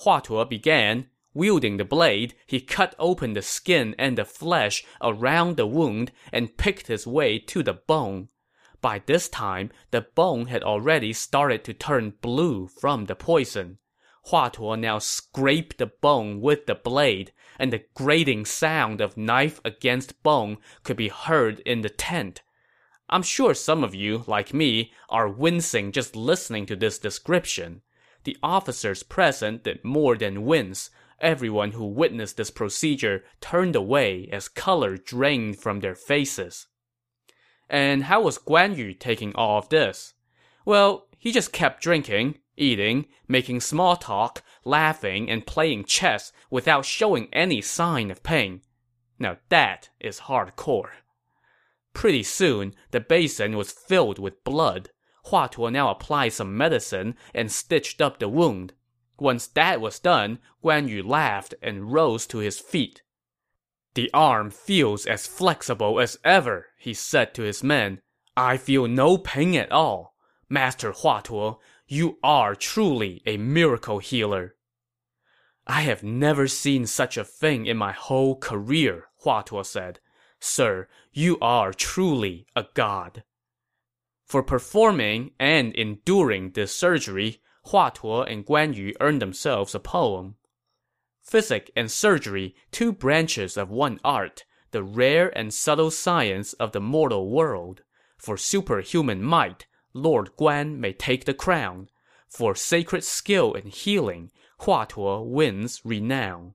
Hua 0.00 0.20
Tuo 0.20 0.44
began, 0.44 1.08
Wielding 1.34 1.78
the 1.78 1.84
blade, 1.84 2.34
he 2.46 2.60
cut 2.60 2.94
open 2.96 3.32
the 3.32 3.42
skin 3.42 3.96
and 3.98 4.16
the 4.16 4.24
flesh 4.24 4.84
around 5.02 5.56
the 5.56 5.66
wound 5.66 6.12
and 6.32 6.56
picked 6.56 6.86
his 6.86 7.08
way 7.08 7.40
to 7.40 7.64
the 7.64 7.74
bone. 7.74 8.28
By 8.80 9.02
this 9.04 9.28
time, 9.28 9.72
the 9.90 10.02
bone 10.02 10.46
had 10.46 10.62
already 10.62 11.12
started 11.12 11.64
to 11.64 11.74
turn 11.74 12.14
blue 12.20 12.68
from 12.68 13.06
the 13.06 13.16
poison. 13.16 13.78
Hua 14.28 14.48
Tuo 14.48 14.74
now 14.74 14.98
scraped 14.98 15.78
the 15.78 15.86
bone 15.86 16.40
with 16.40 16.66
the 16.66 16.74
blade, 16.74 17.32
and 17.58 17.72
the 17.72 17.84
grating 17.94 18.44
sound 18.44 19.00
of 19.00 19.16
knife 19.16 19.60
against 19.64 20.22
bone 20.22 20.58
could 20.82 20.96
be 20.96 21.08
heard 21.08 21.60
in 21.60 21.82
the 21.82 21.90
tent. 21.90 22.42
I'm 23.10 23.22
sure 23.22 23.52
some 23.52 23.84
of 23.84 23.94
you, 23.94 24.24
like 24.26 24.54
me, 24.54 24.92
are 25.10 25.28
wincing 25.28 25.92
just 25.92 26.16
listening 26.16 26.64
to 26.66 26.76
this 26.76 26.98
description. 26.98 27.82
The 28.24 28.38
officers 28.42 29.02
present 29.02 29.64
did 29.64 29.84
more 29.84 30.16
than 30.16 30.46
wince. 30.46 30.88
Everyone 31.20 31.72
who 31.72 31.86
witnessed 31.86 32.38
this 32.38 32.50
procedure 32.50 33.24
turned 33.40 33.76
away 33.76 34.28
as 34.32 34.48
color 34.48 34.96
drained 34.96 35.58
from 35.58 35.80
their 35.80 35.94
faces. 35.94 36.66
And 37.68 38.04
how 38.04 38.22
was 38.22 38.38
Guan 38.38 38.76
Yu 38.76 38.94
taking 38.94 39.34
all 39.34 39.58
of 39.58 39.68
this? 39.68 40.14
Well, 40.64 41.08
he 41.18 41.30
just 41.30 41.52
kept 41.52 41.82
drinking, 41.82 42.38
eating, 42.56 43.06
making 43.28 43.60
small 43.60 43.96
talk, 43.96 44.42
laughing, 44.64 45.30
and 45.30 45.46
playing 45.46 45.84
chess 45.84 46.32
without 46.50 46.84
showing 46.84 47.28
any 47.32 47.60
sign 47.60 48.10
of 48.10 48.22
pain. 48.22 48.60
Now 49.18 49.38
that 49.48 49.90
is 50.00 50.20
hardcore. 50.20 50.90
Pretty 51.92 52.22
soon, 52.22 52.74
the 52.90 53.00
basin 53.00 53.56
was 53.56 53.72
filled 53.72 54.18
with 54.18 54.44
blood. 54.44 54.90
Hua 55.26 55.46
Tuo 55.46 55.70
now 55.70 55.90
applied 55.90 56.32
some 56.32 56.56
medicine 56.56 57.16
and 57.32 57.50
stitched 57.50 58.02
up 58.02 58.18
the 58.18 58.28
wound. 58.28 58.74
Once 59.18 59.46
that 59.46 59.80
was 59.80 60.00
done, 60.00 60.40
Guan 60.62 60.88
Yu 60.88 61.02
laughed 61.02 61.54
and 61.62 61.92
rose 61.92 62.26
to 62.26 62.38
his 62.38 62.58
feet. 62.58 63.02
The 63.94 64.10
arm 64.12 64.50
feels 64.50 65.06
as 65.06 65.28
flexible 65.28 66.00
as 66.00 66.18
ever, 66.24 66.66
he 66.76 66.92
said 66.94 67.32
to 67.34 67.42
his 67.42 67.62
men. 67.62 68.00
I 68.36 68.56
feel 68.56 68.88
no 68.88 69.16
pain 69.16 69.54
at 69.54 69.70
all. 69.70 70.16
Master 70.48 70.90
Hua 70.90 71.20
Tuo, 71.20 71.60
you 71.86 72.18
are 72.22 72.54
truly 72.54 73.22
a 73.26 73.36
miracle 73.36 73.98
healer. 73.98 74.56
I 75.66 75.82
have 75.82 76.02
never 76.02 76.48
seen 76.48 76.86
such 76.86 77.16
a 77.16 77.24
thing 77.24 77.66
in 77.66 77.76
my 77.76 77.92
whole 77.92 78.36
career, 78.36 79.08
Hua 79.22 79.42
Tuo 79.42 79.62
said. 79.62 80.00
Sir, 80.40 80.88
you 81.12 81.38
are 81.40 81.72
truly 81.72 82.46
a 82.54 82.66
god. 82.74 83.24
For 84.24 84.42
performing 84.42 85.32
and 85.38 85.74
enduring 85.74 86.50
this 86.50 86.74
surgery, 86.74 87.40
Hua 87.70 87.90
Tuo 87.90 88.22
and 88.22 88.44
Guan 88.44 88.74
Yu 88.74 88.92
earned 89.00 89.22
themselves 89.22 89.74
a 89.74 89.80
poem. 89.80 90.36
Physic 91.22 91.70
and 91.74 91.90
surgery, 91.90 92.54
two 92.70 92.92
branches 92.92 93.56
of 93.56 93.70
one 93.70 94.00
art, 94.04 94.44
the 94.70 94.82
rare 94.82 95.36
and 95.36 95.52
subtle 95.54 95.90
science 95.90 96.52
of 96.54 96.72
the 96.72 96.80
mortal 96.80 97.30
world. 97.30 97.82
For 98.18 98.36
superhuman 98.36 99.22
might, 99.22 99.66
Lord 99.94 100.36
Guan 100.36 100.78
may 100.78 100.92
take 100.92 101.24
the 101.24 101.34
crown. 101.34 101.88
For 102.28 102.54
sacred 102.56 103.04
skill 103.04 103.54
in 103.54 103.68
healing, 103.68 104.32
Hua 104.60 104.86
Tuo 104.86 105.22
wins 105.22 105.80
renown. 105.84 106.54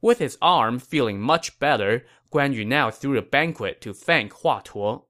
With 0.00 0.18
his 0.18 0.38
arm 0.40 0.78
feeling 0.78 1.20
much 1.20 1.58
better, 1.58 2.06
Guan 2.32 2.54
Yu 2.54 2.64
now 2.64 2.90
threw 2.90 3.18
a 3.18 3.22
banquet 3.22 3.80
to 3.80 3.92
thank 3.92 4.32
Hua 4.34 4.60
Tuo. 4.60 5.06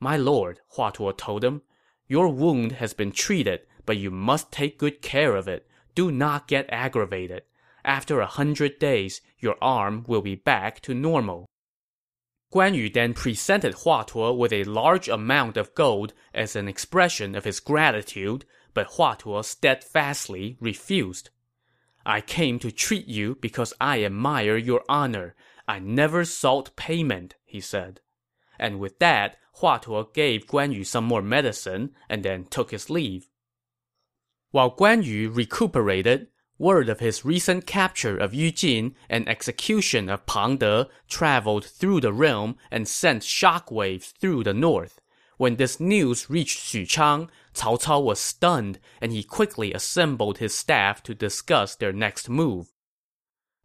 My 0.00 0.16
lord, 0.16 0.60
Hua 0.70 0.90
Tuo 0.90 1.12
told 1.12 1.44
him, 1.44 1.62
your 2.08 2.28
wound 2.28 2.72
has 2.72 2.92
been 2.92 3.12
treated, 3.12 3.60
but 3.86 3.96
you 3.96 4.10
must 4.10 4.50
take 4.50 4.78
good 4.78 5.00
care 5.00 5.36
of 5.36 5.46
it. 5.46 5.68
Do 5.94 6.10
not 6.10 6.48
get 6.48 6.66
aggravated. 6.68 7.42
After 7.84 8.20
a 8.20 8.26
hundred 8.26 8.80
days, 8.80 9.20
your 9.38 9.56
arm 9.62 10.04
will 10.08 10.22
be 10.22 10.34
back 10.34 10.80
to 10.80 10.92
normal. 10.92 11.48
Guan 12.52 12.74
Yu 12.74 12.90
then 12.90 13.14
presented 13.14 13.74
Hua 13.74 14.02
Tuo 14.02 14.32
with 14.32 14.52
a 14.52 14.64
large 14.64 15.08
amount 15.08 15.56
of 15.56 15.74
gold 15.74 16.12
as 16.34 16.56
an 16.56 16.66
expression 16.66 17.36
of 17.36 17.44
his 17.44 17.60
gratitude, 17.60 18.44
but 18.74 18.88
Hua 18.96 19.14
Tuo 19.14 19.42
steadfastly 19.42 20.56
refused. 20.60 21.30
I 22.04 22.20
came 22.20 22.58
to 22.58 22.72
treat 22.72 23.06
you 23.06 23.36
because 23.40 23.72
I 23.80 24.04
admire 24.04 24.56
your 24.56 24.82
honor. 24.88 25.36
I 25.68 25.78
never 25.78 26.24
sought 26.24 26.74
payment, 26.74 27.36
he 27.44 27.60
said. 27.60 28.00
And 28.58 28.80
with 28.80 28.98
that, 28.98 29.36
Hua 29.60 29.78
Tuo 29.78 30.12
gave 30.12 30.46
Guan 30.46 30.74
Yu 30.74 30.82
some 30.82 31.04
more 31.04 31.22
medicine 31.22 31.94
and 32.08 32.24
then 32.24 32.46
took 32.46 32.72
his 32.72 32.90
leave. 32.90 33.28
While 34.50 34.74
Guan 34.74 35.04
Yu 35.04 35.30
recuperated, 35.30 36.26
word 36.60 36.90
of 36.90 37.00
his 37.00 37.24
recent 37.24 37.66
capture 37.66 38.18
of 38.18 38.34
Yu 38.34 38.52
Jin 38.52 38.94
and 39.08 39.26
execution 39.26 40.10
of 40.10 40.26
Pang 40.26 40.58
De 40.58 40.86
traveled 41.08 41.64
through 41.64 42.02
the 42.02 42.12
realm 42.12 42.56
and 42.70 42.86
sent 42.86 43.22
shockwaves 43.22 44.12
through 44.12 44.44
the 44.44 44.52
north. 44.52 45.00
When 45.38 45.56
this 45.56 45.80
news 45.80 46.28
reached 46.28 46.60
Xuchang, 46.60 47.30
Cao 47.54 47.82
Cao 47.82 48.04
was 48.04 48.20
stunned, 48.20 48.78
and 49.00 49.10
he 49.10 49.22
quickly 49.22 49.72
assembled 49.72 50.36
his 50.36 50.54
staff 50.54 51.02
to 51.04 51.14
discuss 51.14 51.74
their 51.74 51.94
next 51.94 52.28
move. 52.28 52.74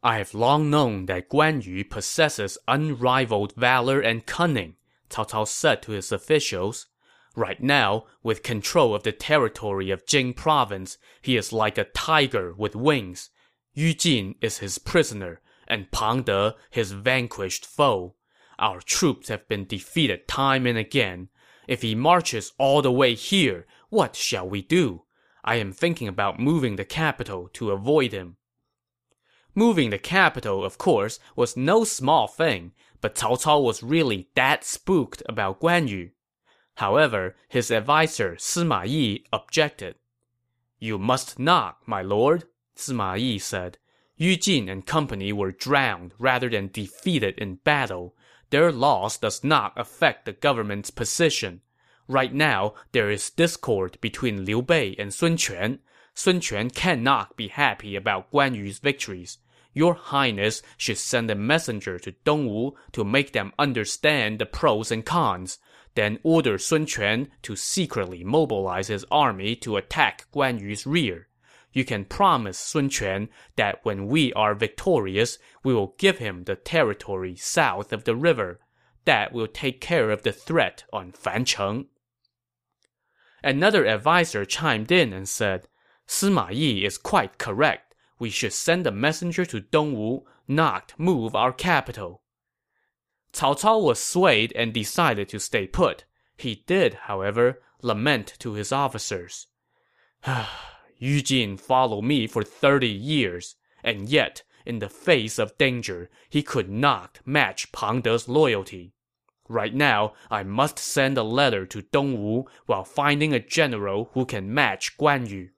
I 0.02 0.18
have 0.20 0.34
long 0.34 0.70
known 0.70 1.06
that 1.08 1.30
Guan 1.30 1.66
Yu 1.66 1.84
possesses 1.84 2.58
unrivaled 2.66 3.54
valor 3.56 4.00
and 4.00 4.26
cunning, 4.26 4.78
Cao 5.10 5.30
Cao 5.30 5.46
said 5.46 5.82
to 5.82 5.92
his 5.92 6.14
officials. 6.14 6.88
Right 7.36 7.62
now, 7.62 8.06
with 8.24 8.44
control 8.44 8.96
of 8.96 9.04
the 9.04 9.12
territory 9.12 9.92
of 9.92 10.06
Jing 10.06 10.34
province, 10.34 10.98
he 11.22 11.36
is 11.36 11.52
like 11.52 11.78
a 11.78 11.84
tiger 11.84 12.54
with 12.54 12.76
wings. 12.76 13.30
Yu 13.74 13.94
Jin 13.94 14.36
is 14.40 14.60
his 14.60 14.78
prisoner, 14.78 15.42
and 15.68 15.92
Pang 15.92 16.24
De 16.24 16.56
his 16.70 16.94
vanquished 16.94 17.66
foe. 17.66 18.16
Our 18.58 18.80
troops 18.80 19.28
have 19.28 19.50
been 19.50 19.66
defeated 19.66 20.30
time 20.30 20.66
and 20.66 20.78
again. 20.78 21.28
If 21.68 21.82
he 21.82 21.94
marches 21.94 22.54
all 22.58 22.82
the 22.82 22.92
way 22.92 23.16
here, 23.16 23.68
what 23.90 24.16
shall 24.16 24.48
we 24.48 24.62
do? 24.62 25.04
I 25.44 25.56
am 25.56 25.74
thinking 25.74 26.08
about 26.08 26.40
moving 26.40 26.78
the 26.78 26.86
capital 26.86 27.50
to 27.54 27.72
avoid 27.72 28.14
him. 28.14 28.38
Moving 29.54 29.90
the 29.90 29.98
capital, 29.98 30.64
of 30.64 30.78
course, 30.78 31.20
was 31.36 31.58
no 31.58 31.84
small 31.84 32.28
thing, 32.28 32.72
but 33.02 33.16
Cao 33.16 33.42
Cao 33.42 33.62
was 33.62 33.84
really 33.84 34.30
that 34.36 34.64
spooked 34.64 35.22
about 35.28 35.60
Guan 35.60 35.90
Yu. 35.90 36.12
However, 36.76 37.38
his 37.48 37.72
adviser 37.72 38.36
Sima 38.36 38.86
Yi 38.86 39.24
objected. 39.32 39.96
You 40.78 40.98
must 40.98 41.40
not, 41.40 41.78
my 41.86 42.02
lord, 42.02 42.50
Sima 42.76 43.18
Yi 43.18 43.40
said. 43.40 43.78
Yu 44.18 44.36
Jin 44.36 44.68
and 44.68 44.86
company 44.86 45.32
were 45.32 45.54
drowned 45.54 46.14
rather 46.20 46.50
than 46.50 46.68
defeated 46.68 47.38
in 47.38 47.56
battle. 47.64 48.14
Their 48.50 48.74
loss 48.74 49.18
does 49.18 49.42
not 49.42 49.72
affect 49.78 50.26
the 50.26 50.34
government's 50.34 50.92
position. 50.92 51.62
Right 52.10 52.34
now, 52.34 52.74
there 52.92 53.10
is 53.10 53.30
discord 53.30 53.98
between 54.02 54.44
Liu 54.44 54.62
Bei 54.62 54.96
and 55.00 55.14
Sun 55.14 55.38
Quan. 55.38 55.80
Sun 56.14 56.42
Quan 56.42 56.70
cannot 56.70 57.38
be 57.38 57.48
happy 57.48 57.96
about 57.96 58.32
Guan 58.32 58.54
Yu's 58.54 58.80
victories. 58.80 59.38
Your 59.74 59.94
Highness 59.94 60.62
should 60.78 60.98
send 60.98 61.32
a 61.32 61.36
messenger 61.36 62.00
to 62.00 62.12
Dongwu 62.26 62.76
to 62.92 63.04
make 63.06 63.32
them 63.32 63.54
understand 63.58 64.40
the 64.40 64.46
pros 64.46 64.92
and 64.92 65.06
cons 65.06 65.58
then 65.96 66.20
ordered 66.24 66.60
Sun 66.60 66.88
Quan 66.88 67.30
to 67.42 67.56
secretly 67.56 68.24
mobilize 68.24 68.88
his 68.88 69.06
army 69.10 69.56
to 69.58 69.78
attack 69.78 70.28
Guan 70.34 70.60
Yu's 70.60 70.86
rear. 70.86 71.28
You 71.74 71.84
can 71.84 72.06
promise 72.06 72.58
Sun 72.58 72.90
Quan 72.90 73.30
that 73.56 73.84
when 73.84 74.08
we 74.08 74.32
are 74.34 74.56
victorious, 74.56 75.38
we 75.64 75.74
will 75.74 75.96
give 75.98 76.20
him 76.20 76.44
the 76.44 76.56
territory 76.56 77.36
south 77.36 77.92
of 77.92 78.04
the 78.04 78.16
river. 78.16 78.60
That 79.06 79.34
will 79.34 79.48
take 79.48 79.82
care 79.82 80.10
of 80.10 80.24
the 80.24 80.32
threat 80.32 80.84
on 80.94 81.12
Fancheng. 81.12 81.88
Another 83.44 83.86
adviser 83.86 84.46
chimed 84.46 84.92
in 84.92 85.14
and 85.14 85.30
said, 85.30 85.68
Sima 86.08 86.52
Yi 86.52 86.86
is 86.86 86.98
quite 86.98 87.38
correct. 87.38 87.94
We 88.18 88.30
should 88.30 88.54
send 88.54 88.88
a 88.88 88.92
messenger 88.92 89.46
to 89.46 89.62
Dongwu, 89.62 90.24
not 90.48 90.94
move 90.98 91.36
our 91.36 91.52
capital. 91.52 92.22
Cao 93.36 93.60
Cao 93.60 93.82
was 93.82 94.00
swayed 94.00 94.54
and 94.56 94.74
decided 94.74 95.28
to 95.28 95.42
stay 95.42 95.68
put. 95.68 96.06
He 96.38 96.64
did, 96.66 96.94
however, 96.94 97.62
lament 97.82 98.34
to 98.40 98.54
his 98.54 98.72
officers. 98.72 99.48
Yu 100.98 101.22
Jin 101.22 101.58
followed 101.58 102.04
me 102.04 102.28
for 102.28 102.44
thirty 102.44 102.90
years, 102.90 103.58
and 103.84 104.08
yet, 104.08 104.44
in 104.66 104.80
the 104.80 104.88
face 104.88 105.38
of 105.38 105.58
danger, 105.58 106.10
he 106.30 106.42
could 106.42 106.70
not 106.70 107.20
match 107.26 107.74
Pang 107.74 108.00
De's 108.00 108.30
loyalty. 108.30 108.94
Right 109.50 109.76
now, 109.76 110.14
I 110.32 110.44
must 110.44 110.80
send 110.80 111.18
a 111.18 111.24
letter 111.24 111.66
to 111.66 111.82
Dongwu 111.82 112.48
while 112.68 112.86
finding 112.86 113.34
a 113.34 113.40
general 113.40 114.12
who 114.14 114.26
can 114.26 114.54
match 114.54 114.98
Guan 114.98 115.30
Yu. 115.30 115.50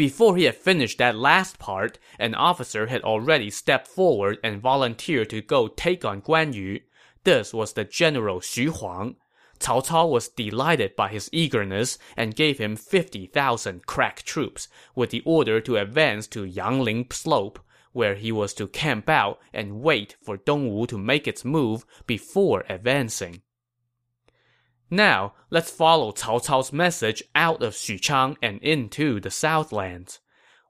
Before 0.00 0.34
he 0.34 0.44
had 0.44 0.56
finished 0.56 0.96
that 0.96 1.14
last 1.14 1.58
part, 1.58 1.98
an 2.18 2.34
officer 2.34 2.86
had 2.86 3.02
already 3.02 3.50
stepped 3.50 3.86
forward 3.86 4.38
and 4.42 4.58
volunteered 4.58 5.28
to 5.28 5.42
go 5.42 5.68
take 5.68 6.06
on 6.06 6.22
Guan 6.22 6.54
Yu. 6.54 6.80
This 7.24 7.52
was 7.52 7.74
the 7.74 7.84
general 7.84 8.40
Xu 8.40 8.70
Huang. 8.78 9.16
Cao 9.58 9.86
Cao 9.86 10.08
was 10.08 10.28
delighted 10.28 10.96
by 10.96 11.08
his 11.08 11.28
eagerness 11.32 11.98
and 12.16 12.34
gave 12.34 12.56
him 12.56 12.76
50,000 12.76 13.84
crack 13.84 14.22
troops, 14.22 14.68
with 14.94 15.10
the 15.10 15.20
order 15.26 15.60
to 15.60 15.76
advance 15.76 16.26
to 16.28 16.46
Yangling 16.46 17.12
Slope, 17.12 17.58
where 17.92 18.14
he 18.14 18.32
was 18.32 18.54
to 18.54 18.68
camp 18.68 19.10
out 19.10 19.38
and 19.52 19.82
wait 19.82 20.16
for 20.22 20.38
Dongwu 20.38 20.88
to 20.88 20.96
make 20.96 21.28
its 21.28 21.44
move 21.44 21.84
before 22.06 22.64
advancing. 22.70 23.42
Now, 24.90 25.34
let's 25.50 25.70
follow 25.70 26.10
Cao 26.10 26.44
Cao's 26.44 26.72
message 26.72 27.22
out 27.34 27.62
of 27.62 27.74
Xuchang 27.74 28.36
and 28.42 28.60
into 28.60 29.20
the 29.20 29.30
Southlands. 29.30 30.18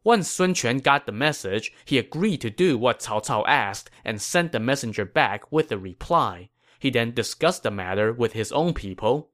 Once 0.04 0.30
Sun 0.30 0.54
Quan 0.54 0.78
got 0.78 1.06
the 1.06 1.12
message, 1.12 1.72
he 1.84 1.98
agreed 1.98 2.40
to 2.42 2.50
do 2.50 2.76
what 2.76 3.00
Cao 3.00 3.24
Cao 3.24 3.44
asked 3.46 3.90
and 4.04 4.20
sent 4.20 4.52
the 4.52 4.60
messenger 4.60 5.04
back 5.04 5.50
with 5.50 5.72
a 5.72 5.78
reply. 5.78 6.50
He 6.78 6.90
then 6.90 7.12
discussed 7.12 7.62
the 7.62 7.70
matter 7.70 8.12
with 8.12 8.34
his 8.34 8.52
own 8.52 8.74
people. 8.74 9.30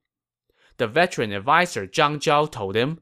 The 0.77 0.87
veteran 0.87 1.33
adviser 1.33 1.87
Zhang 1.87 2.19
Zhao 2.19 2.51
told 2.51 2.77
him, 2.77 3.01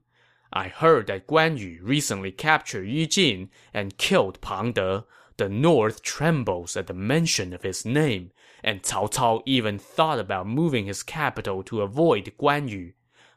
I 0.53 0.69
heard 0.69 1.09
that 1.09 1.27
Guan 1.27 1.59
Yu 1.59 1.81
recently 1.83 2.31
captured 2.31 2.85
Yu 2.85 3.07
Jin 3.07 3.51
and 3.73 3.99
killed 3.99 4.41
Pang 4.41 4.73
De. 4.73 5.05
The 5.37 5.49
north 5.49 6.03
trembles 6.03 6.77
at 6.77 6.87
the 6.87 6.95
mention 6.95 7.53
of 7.53 7.63
his 7.63 7.85
name, 7.85 8.31
and 8.65 8.83
Cao 8.83 9.13
Cao 9.13 9.43
even 9.47 9.79
thought 9.79 10.19
about 10.19 10.47
moving 10.49 10.87
his 10.87 11.03
capital 11.03 11.63
to 11.65 11.83
avoid 11.83 12.33
Guan 12.41 12.69
Yu. 12.69 12.93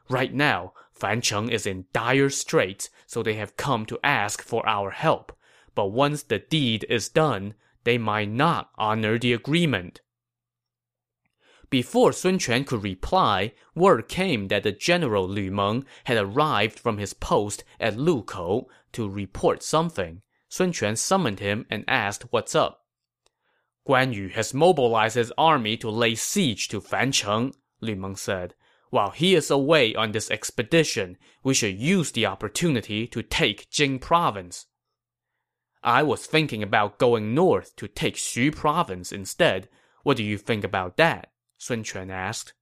Right 0.08 0.32
now, 0.32 0.72
Fancheng 0.98 1.50
is 1.50 1.66
in 1.66 1.84
dire 1.92 2.30
straits, 2.30 2.88
so 3.06 3.22
they 3.22 3.34
have 3.34 3.56
come 3.56 3.86
to 3.86 4.00
ask 4.02 4.42
for 4.42 4.66
our 4.66 4.90
help. 4.90 5.36
But 5.74 5.88
once 5.88 6.22
the 6.22 6.38
deed 6.38 6.84
is 6.88 7.08
done, 7.08 7.54
they 7.84 7.98
might 7.98 8.30
not 8.30 8.70
honor 8.76 9.18
the 9.18 9.32
agreement. 9.32 10.00
Before 11.70 12.12
Sun 12.12 12.38
Quan 12.38 12.64
could 12.64 12.82
reply, 12.82 13.52
word 13.74 14.08
came 14.08 14.48
that 14.48 14.62
the 14.62 14.72
general 14.72 15.28
Lu 15.28 15.50
Meng 15.50 15.84
had 16.04 16.16
arrived 16.16 16.78
from 16.78 16.96
his 16.96 17.12
post 17.12 17.62
at 17.78 17.96
Lukou 17.96 18.64
to 18.92 19.08
report 19.08 19.62
something. 19.62 20.22
Sun 20.48 20.72
Quan 20.72 20.96
summoned 20.96 21.40
him 21.40 21.66
and 21.68 21.84
asked 21.86 22.24
what's 22.30 22.54
up. 22.54 22.86
Guan 23.88 24.12
Yu 24.12 24.28
has 24.28 24.52
mobilized 24.52 25.16
his 25.16 25.32
army 25.38 25.78
to 25.78 25.88
lay 25.88 26.14
siege 26.14 26.68
to 26.68 26.78
Fancheng, 26.78 27.54
Lu 27.80 27.96
Meng 27.96 28.16
said. 28.16 28.54
While 28.90 29.10
he 29.10 29.34
is 29.34 29.50
away 29.50 29.94
on 29.94 30.12
this 30.12 30.30
expedition, 30.30 31.16
we 31.42 31.54
should 31.54 31.78
use 31.78 32.12
the 32.12 32.26
opportunity 32.26 33.06
to 33.06 33.22
take 33.22 33.70
Jing 33.70 33.98
province. 33.98 34.66
I 35.82 36.02
was 36.02 36.26
thinking 36.26 36.62
about 36.62 36.98
going 36.98 37.34
north 37.34 37.76
to 37.76 37.88
take 37.88 38.16
Xu 38.16 38.54
province 38.54 39.10
instead. 39.10 39.70
What 40.02 40.18
do 40.18 40.22
you 40.22 40.36
think 40.36 40.64
about 40.64 40.98
that? 40.98 41.30
Sun 41.56 41.84
Quan 41.84 42.10
asked. 42.10 42.52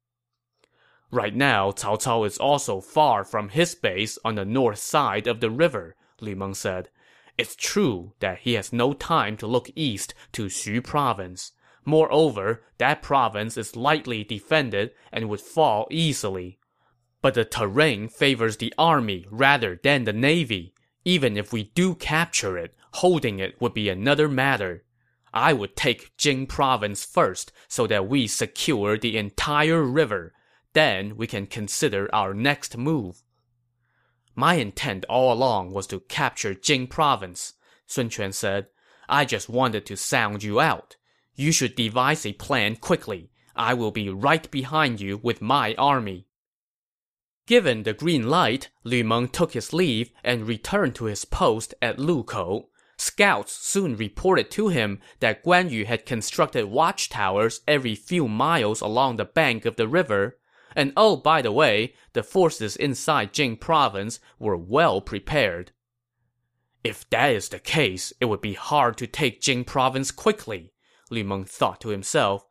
Right 1.11 1.35
now, 1.35 1.73
Cao 1.73 2.01
Cao 2.01 2.25
is 2.25 2.39
also 2.39 2.81
far 2.81 3.25
from 3.25 3.49
his 3.49 3.75
base 3.75 4.17
on 4.25 4.37
the 4.37 4.45
north 4.45 4.79
side 4.79 5.27
of 5.27 5.41
the 5.41 5.51
river, 5.51 5.97
Lu 6.21 6.37
Meng 6.37 6.55
said. 6.55 6.89
It's 7.39 7.55
true 7.55 8.13
that 8.21 8.39
he 8.41 8.55
has 8.55 8.73
no 8.73 8.93
time 8.95 9.37
to 9.39 9.47
look 9.47 9.71
east 9.75 10.15
to 10.33 10.47
Xu 10.47 10.83
province. 10.83 11.53
Moreover, 11.85 12.65
that 12.79 13.03
province 13.03 13.57
is 13.57 13.77
lightly 13.77 14.25
defended 14.25 14.93
and 15.13 15.29
would 15.29 15.41
fall 15.41 15.87
easily. 15.91 16.59
But 17.21 17.35
the 17.35 17.45
terrain 17.45 18.09
favors 18.09 18.57
the 18.57 18.73
army 18.79 19.27
rather 19.31 19.79
than 19.83 20.05
the 20.05 20.13
navy. 20.13 20.75
Even 21.05 21.37
if 21.37 21.53
we 21.53 21.65
do 21.75 21.95
capture 21.95 22.57
it, 22.59 22.75
holding 22.95 23.39
it 23.39 23.61
would 23.61 23.75
be 23.75 23.89
another 23.89 24.29
matter. 24.29 24.85
I 25.33 25.53
would 25.53 25.77
take 25.77 26.17
Jing 26.17 26.47
province 26.47 27.05
first 27.05 27.53
so 27.69 27.87
that 27.87 28.09
we 28.09 28.27
secure 28.27 28.97
the 28.97 29.19
entire 29.19 29.83
river. 29.83 30.33
Then 30.73 31.17
we 31.17 31.27
can 31.27 31.47
consider 31.47 32.13
our 32.15 32.33
next 32.33 32.77
move. 32.77 33.23
My 34.37 34.55
intent 34.55 35.07
all 35.07 35.33
along 35.33 35.73
was 35.73 35.87
to 35.89 36.01
capture 36.01 36.55
Jing 36.55 36.87
province, 36.87 37.55
Sun 37.87 38.11
Quan 38.11 38.33
said. 38.33 38.67
I 39.09 39.25
just 39.25 39.49
wanted 39.49 39.87
to 39.87 39.97
sound 39.97 40.43
you 40.43 40.61
out. 40.61 40.97
You 41.35 41.53
should 41.53 41.75
devise 41.75 42.27
a 42.27 42.35
plan 42.35 42.77
quickly. 42.77 43.31
I 43.57 43.73
will 43.73 43.91
be 43.91 44.11
right 44.11 44.49
behind 44.51 45.01
you 45.01 45.19
with 45.23 45.41
my 45.41 45.75
army. 45.77 46.27
Given 47.47 47.85
the 47.85 47.95
green 47.95 48.29
light, 48.29 48.69
Lu 48.85 49.03
Meng 49.05 49.29
took 49.29 49.53
his 49.53 49.73
leave 49.73 50.11
and 50.23 50.47
returned 50.47 50.95
to 50.97 51.05
his 51.07 51.25
post 51.25 51.75
at 51.81 51.97
Lukou. 51.97 52.67
Scouts 52.99 53.53
soon 53.53 53.97
reported 53.97 54.51
to 54.53 54.69
him 54.69 55.01
that 55.21 55.45
Guan 55.45 55.71
Yu 55.71 55.87
had 55.87 56.05
constructed 56.05 56.67
watchtowers 56.67 57.61
every 57.67 57.95
few 57.95 58.29
miles 58.29 58.81
along 58.81 59.17
the 59.17 59.25
bank 59.25 59.65
of 59.65 59.77
the 59.77 59.89
river. 59.89 60.39
And 60.77 60.93
oh, 60.95 61.17
by 61.17 61.41
the 61.41 61.51
way, 61.51 61.95
the 62.13 62.23
forces 62.23 62.77
inside 62.77 63.33
Jing 63.33 63.57
province 63.57 64.21
were 64.39 64.59
well 64.59 65.01
prepared. 65.01 65.73
If 66.85 67.09
that 67.09 67.29
is 67.33 67.49
the 67.49 67.59
case, 67.59 68.13
it 68.21 68.27
would 68.27 68.43
be 68.43 68.53
hard 68.53 68.99
to 68.99 69.07
take 69.07 69.41
Jing 69.41 69.65
province 69.65 70.11
quickly, 70.11 70.75
Lu 71.11 71.25
Meng 71.25 71.47
thought 71.47 71.81
to 71.81 71.89
himself. 71.89 72.47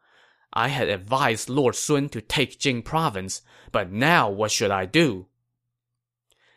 I 0.51 0.69
had 0.69 0.89
advised 0.89 1.49
Lord 1.49 1.75
Sun 1.75 2.09
to 2.09 2.21
take 2.21 2.59
Jing 2.59 2.81
province, 2.81 3.43
but 3.71 3.91
now 3.91 4.29
what 4.29 4.51
should 4.51 4.71
I 4.71 4.87
do? 4.87 5.27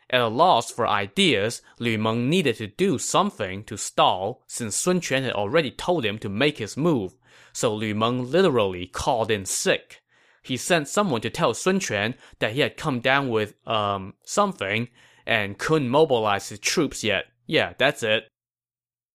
At 0.09 0.21
a 0.21 0.27
loss 0.27 0.71
for 0.71 0.87
ideas, 0.87 1.61
Lu 1.77 1.99
Meng 1.99 2.29
needed 2.29 2.57
to 2.57 2.67
do 2.67 2.97
something 2.97 3.63
to 3.65 3.77
stall 3.77 4.43
since 4.47 4.75
Sun 4.75 5.01
Quan 5.01 5.21
had 5.21 5.33
already 5.33 5.69
told 5.69 6.03
him 6.03 6.17
to 6.19 6.29
make 6.29 6.57
his 6.57 6.75
move, 6.75 7.15
so 7.53 7.75
Lu 7.75 7.93
Meng 7.93 8.31
literally 8.31 8.87
called 8.87 9.29
in 9.29 9.45
sick. 9.45 10.01
He 10.49 10.57
sent 10.57 10.87
someone 10.87 11.21
to 11.21 11.29
tell 11.29 11.53
Sun 11.53 11.79
Quan 11.79 12.15
that 12.39 12.53
he 12.53 12.61
had 12.61 12.75
come 12.75 13.01
down 13.01 13.29
with, 13.29 13.53
um, 13.67 14.15
something, 14.23 14.89
and 15.27 15.59
couldn't 15.59 15.89
mobilize 15.89 16.49
his 16.49 16.57
troops 16.57 17.03
yet. 17.03 17.25
Yeah, 17.45 17.73
that's 17.77 18.01
it. 18.01 18.27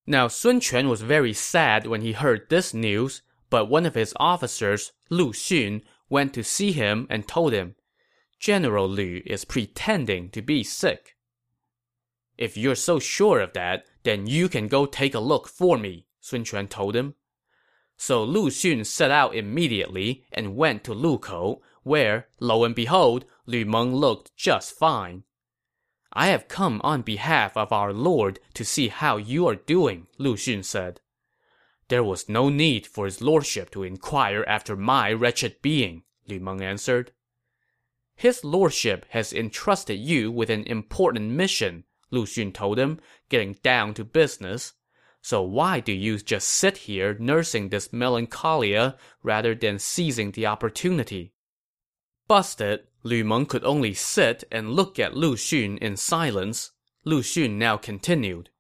Now, 0.07 0.29
Sun 0.29 0.61
Quan 0.61 0.89
was 0.89 1.03
very 1.03 1.33
sad 1.33 1.89
when 1.89 2.03
he 2.03 2.13
heard 2.13 2.49
this 2.49 2.73
news, 2.73 3.23
but 3.51 3.69
one 3.69 3.85
of 3.85 3.97
his 3.97 4.15
officers, 4.21 4.93
Lu 5.11 5.33
Xun, 5.33 5.83
went 6.09 6.35
to 6.35 6.45
see 6.45 6.71
him 6.71 7.09
and 7.11 7.27
told 7.27 7.53
him, 7.53 7.75
General 8.39 8.89
Lu 8.89 9.21
is 9.27 9.45
pretending 9.45 10.31
to 10.31 10.41
be 10.41 10.63
sick. 10.63 11.17
If 12.39 12.57
you're 12.57 12.77
so 12.77 13.01
sure 13.01 13.41
of 13.41 13.55
that, 13.55 13.87
then 14.05 14.29
you 14.29 14.49
can 14.49 14.69
go 14.69 14.87
take 14.87 15.17
a 15.17 15.21
look 15.21 15.49
for 15.49 15.79
me, 15.79 16.07
Sun 16.21 16.45
Quan 16.45 16.69
told 16.69 16.95
him. 16.95 17.17
So 17.97 18.25
Lu 18.25 18.51
Xun 18.51 18.85
set 18.85 19.11
out 19.11 19.35
immediately 19.35 20.25
and 20.33 20.57
went 20.57 20.85
to 20.85 20.95
Lukou, 20.95 21.61
where, 21.83 22.29
lo 22.41 22.65
and 22.65 22.75
behold, 22.75 23.25
Lu 23.47 23.65
Meng 23.65 23.95
looked 23.95 24.37
just 24.37 24.77
fine. 24.77 25.25
I 26.13 26.29
have 26.29 26.49
come 26.49 26.81
on 26.85 27.03
behalf 27.03 27.57
of 27.57 27.73
our 27.73 27.93
lord 27.93 28.39
to 28.55 28.65
see 28.65 28.89
how 28.89 29.17
you 29.17 29.49
are 29.49 29.57
doing, 29.57 30.07
Lu 30.19 30.37
Xun 30.37 30.65
said. 30.65 31.01
There 31.89 32.05
was 32.05 32.29
no 32.29 32.49
need 32.49 32.87
for 32.87 33.05
his 33.05 33.21
lordship 33.21 33.71
to 33.71 33.83
inquire 33.83 34.45
after 34.47 34.77
my 34.77 35.13
wretched 35.13 35.61
being, 35.61 36.05
Lu 36.27 36.41
Meng 36.41 36.63
answered. 36.63 37.13
His 38.17 38.45
lordship 38.45 39.07
has 39.11 39.33
entrusted 39.33 39.99
you 39.99 40.31
with 40.31 40.51
an 40.51 40.63
important 40.65 41.33
mission, 41.33 41.85
Lu 42.11 42.25
Xun 42.25 42.55
told 42.55 42.79
him, 42.79 43.01
getting 43.29 43.55
down 43.63 43.93
to 43.95 44.05
business. 44.05 44.75
So 45.25 45.41
why 45.41 45.81
do 45.81 45.91
you 45.91 46.19
just 46.19 46.47
sit 46.47 46.77
here 46.77 47.17
nursing 47.19 47.71
this 47.71 47.95
melancholia 47.95 48.97
rather 49.23 49.55
than 49.55 49.79
seizing 49.79 50.33
the 50.33 50.45
opportunity? 50.45 51.33
Busted, 52.29 52.81
Lu 53.03 53.25
Meng 53.25 53.47
could 53.47 53.65
only 53.65 53.95
sit 53.95 54.45
and 54.53 54.75
look 54.75 54.99
at 54.99 55.17
Lu 55.17 55.35
Xun 55.35 55.79
in 55.79 55.97
silence. 55.97 56.73
Lu 57.07 57.23
Xun 57.23 57.53
now 57.53 57.79
continued. 57.79 58.51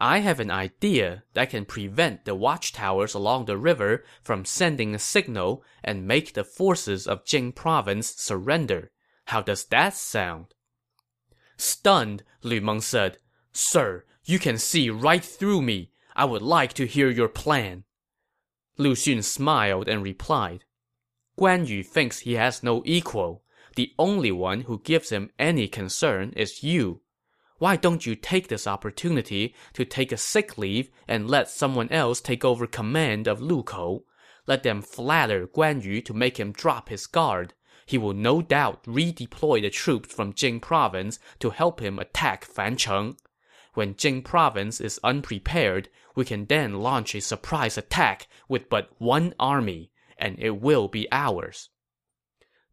I 0.00 0.18
have 0.18 0.40
an 0.40 0.50
idea 0.50 1.22
that 1.34 1.50
can 1.50 1.64
prevent 1.64 2.24
the 2.24 2.34
watchtowers 2.34 3.14
along 3.14 3.44
the 3.44 3.56
river 3.56 4.02
from 4.24 4.44
sending 4.44 4.96
a 4.96 4.98
signal 4.98 5.62
and 5.84 6.08
make 6.08 6.34
the 6.34 6.42
forces 6.42 7.06
of 7.06 7.24
Jing 7.24 7.52
province 7.52 8.12
surrender. 8.16 8.90
How 9.26 9.40
does 9.40 9.66
that 9.66 9.94
sound? 9.94 10.46
Stunned, 11.56 12.24
Lu 12.42 12.60
Meng 12.60 12.80
said, 12.80 13.18
Sir, 13.52 14.04
you 14.24 14.40
can 14.40 14.58
see 14.58 14.90
right 14.90 15.24
through 15.24 15.62
me. 15.62 15.90
I 16.14 16.24
would 16.24 16.42
like 16.42 16.72
to 16.74 16.86
hear 16.86 17.10
your 17.10 17.28
plan. 17.28 17.84
Lu 18.78 18.94
Xun 18.94 19.22
smiled 19.22 19.88
and 19.88 20.02
replied, 20.02 20.64
Guan 21.38 21.66
Yu 21.66 21.82
thinks 21.82 22.20
he 22.20 22.34
has 22.34 22.62
no 22.62 22.82
equal. 22.84 23.42
The 23.76 23.92
only 23.98 24.30
one 24.30 24.62
who 24.62 24.80
gives 24.80 25.10
him 25.10 25.30
any 25.38 25.66
concern 25.68 26.32
is 26.36 26.62
you. 26.62 27.00
Why 27.58 27.76
don't 27.76 28.04
you 28.04 28.16
take 28.16 28.48
this 28.48 28.66
opportunity 28.66 29.54
to 29.74 29.84
take 29.84 30.12
a 30.12 30.16
sick 30.16 30.58
leave 30.58 30.90
and 31.06 31.30
let 31.30 31.48
someone 31.48 31.88
else 31.90 32.20
take 32.20 32.44
over 32.44 32.66
command 32.66 33.26
of 33.26 33.40
Lukou? 33.40 34.02
Let 34.46 34.62
them 34.62 34.82
flatter 34.82 35.46
Guan 35.46 35.82
Yu 35.82 36.02
to 36.02 36.12
make 36.12 36.38
him 36.38 36.52
drop 36.52 36.88
his 36.88 37.06
guard. 37.06 37.54
He 37.86 37.98
will 37.98 38.14
no 38.14 38.42
doubt 38.42 38.84
redeploy 38.84 39.62
the 39.62 39.70
troops 39.70 40.12
from 40.12 40.34
Jing 40.34 40.60
province 40.60 41.18
to 41.38 41.50
help 41.50 41.80
him 41.80 41.98
attack 41.98 42.44
Fancheng. 42.44 43.16
When 43.74 43.96
Jing 43.96 44.22
province 44.22 44.80
is 44.80 45.00
unprepared, 45.02 45.88
we 46.14 46.24
can 46.24 46.46
then 46.46 46.80
launch 46.80 47.14
a 47.14 47.20
surprise 47.20 47.78
attack 47.78 48.28
with 48.48 48.68
but 48.68 48.90
one 48.98 49.34
army, 49.38 49.90
and 50.18 50.38
it 50.38 50.60
will 50.60 50.88
be 50.88 51.08
ours. 51.10 51.70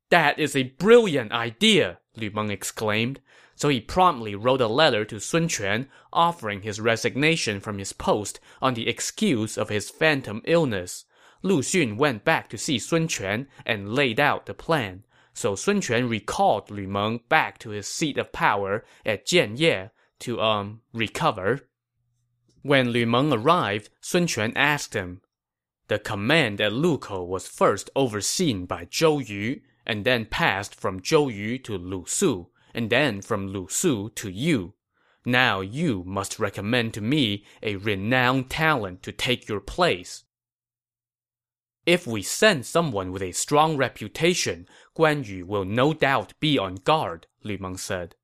That 0.10 0.40
is 0.40 0.56
a 0.56 0.64
brilliant 0.64 1.32
idea, 1.32 2.00
Lu 2.16 2.30
Meng 2.32 2.50
exclaimed 2.50 3.22
so 3.60 3.68
he 3.68 3.82
promptly 3.82 4.36
wrote 4.36 4.62
a 4.62 4.70
letter 4.70 5.04
to 5.04 5.20
Sun 5.20 5.50
Quan 5.50 5.90
offering 6.14 6.62
his 6.62 6.80
resignation 6.80 7.60
from 7.60 7.78
his 7.78 7.92
post 7.92 8.40
on 8.62 8.74
the 8.74 8.88
excuse 8.88 9.58
of 9.58 9.68
his 9.68 9.90
phantom 9.90 10.42
illness. 10.46 11.04
Lu 11.44 11.62
Xun 11.62 11.98
went 11.98 12.24
back 12.24 12.50
to 12.52 12.58
see 12.58 12.80
Sun 12.80 13.10
Quan 13.10 13.50
and 13.66 13.94
laid 13.94 14.18
out 14.18 14.46
the 14.46 14.54
plan. 14.54 15.04
So 15.34 15.56
Sun 15.56 15.82
Quan 15.82 16.08
recalled 16.08 16.72
Lu 16.72 16.88
Meng 16.88 17.20
back 17.28 17.60
to 17.60 17.72
his 17.72 17.86
seat 17.86 18.18
of 18.18 18.32
power 18.32 18.86
at 19.06 19.28
Jianye 19.28 19.92
to, 20.20 20.42
um, 20.42 20.82
recover. 20.94 21.68
When 22.62 22.90
Lu 22.90 23.06
Meng 23.06 23.32
arrived, 23.32 23.90
Sun 24.02 24.28
Quan 24.28 24.54
asked 24.56 24.94
him, 24.94 25.22
The 25.88 26.00
command 26.00 26.60
at 26.62 26.74
Lukou 26.74 27.26
was 27.26 27.48
first 27.48 27.90
overseen 27.96 28.66
by 28.66 28.86
Zhou 28.86 29.28
Yu, 29.28 29.62
and 29.86 30.06
then 30.06 30.26
passed 30.26 30.76
from 30.76 31.00
Zhou 31.00 31.34
Yu 31.34 31.58
to 31.60 31.78
Lu 31.78 32.06
Su 32.08 32.50
and 32.74 32.90
then 32.90 33.22
from 33.22 33.48
Lu 33.48 33.68
Su 33.70 34.10
to 34.16 34.30
you. 34.30 34.74
Now 35.26 35.62
you 35.62 36.04
must 36.06 36.40
recommend 36.40 36.94
to 36.94 37.02
me 37.02 37.44
a 37.62 37.76
renowned 37.76 38.50
talent 38.50 39.04
to 39.04 39.12
take 39.12 39.48
your 39.48 39.60
place. 39.60 40.24
If 41.86 42.06
we 42.06 42.22
send 42.22 42.66
someone 42.66 43.12
with 43.12 43.22
a 43.22 43.32
strong 43.32 43.76
reputation, 43.76 44.68
Guan 44.96 45.28
Yu 45.28 45.46
will 45.46 45.66
no 45.66 45.94
doubt 45.94 46.34
be 46.40 46.58
on 46.58 46.76
guard, 46.76 47.28
Lu 47.44 47.58
Meng 47.58 47.78
said. 47.78 48.16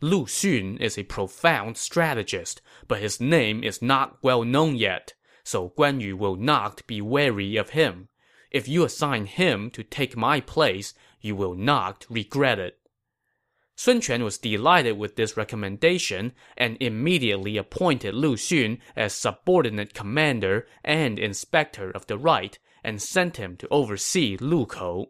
Lu 0.00 0.24
Xun 0.24 0.80
is 0.80 0.96
a 0.96 1.02
profound 1.02 1.76
strategist, 1.76 2.62
but 2.88 3.00
his 3.00 3.20
name 3.20 3.62
is 3.62 3.82
not 3.82 4.16
well 4.22 4.44
known 4.44 4.74
yet, 4.76 5.12
so 5.44 5.70
Guan 5.76 6.00
Yu 6.00 6.16
will 6.16 6.36
not 6.36 6.86
be 6.86 7.02
wary 7.02 7.56
of 7.56 7.70
him. 7.70 8.08
If 8.50 8.66
you 8.66 8.84
assign 8.84 9.26
him 9.26 9.70
to 9.72 9.82
take 9.82 10.16
my 10.16 10.40
place, 10.40 10.94
you 11.20 11.36
will 11.36 11.54
not 11.54 12.06
regret 12.08 12.58
it. 12.58 12.78
Sun 13.76 14.02
Quan 14.02 14.24
was 14.24 14.38
delighted 14.38 14.98
with 14.98 15.16
this 15.16 15.36
recommendation 15.36 16.32
and 16.56 16.76
immediately 16.80 17.56
appointed 17.56 18.14
Lu 18.14 18.36
Xun 18.36 18.78
as 18.96 19.14
subordinate 19.14 19.94
commander 19.94 20.66
and 20.84 21.18
inspector 21.18 21.90
of 21.90 22.06
the 22.06 22.18
right 22.18 22.58
and 22.82 23.00
sent 23.00 23.36
him 23.36 23.56
to 23.56 23.68
oversee 23.70 24.36
Lukou. 24.36 25.06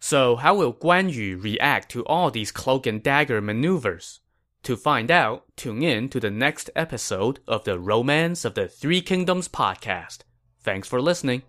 So 0.00 0.36
how 0.36 0.54
will 0.54 0.72
Guan 0.72 1.12
Yu 1.12 1.38
react 1.38 1.90
to 1.92 2.04
all 2.06 2.30
these 2.30 2.52
cloak 2.52 2.86
and 2.86 3.02
dagger 3.02 3.40
maneuvers? 3.40 4.20
To 4.64 4.76
find 4.76 5.10
out, 5.10 5.44
tune 5.56 5.82
in 5.82 6.08
to 6.10 6.20
the 6.20 6.30
next 6.30 6.70
episode 6.76 7.40
of 7.46 7.64
the 7.64 7.78
Romance 7.78 8.44
of 8.44 8.54
the 8.54 8.68
Three 8.68 9.00
Kingdoms 9.00 9.48
podcast. 9.48 10.18
Thanks 10.60 10.88
for 10.88 11.00
listening. 11.00 11.42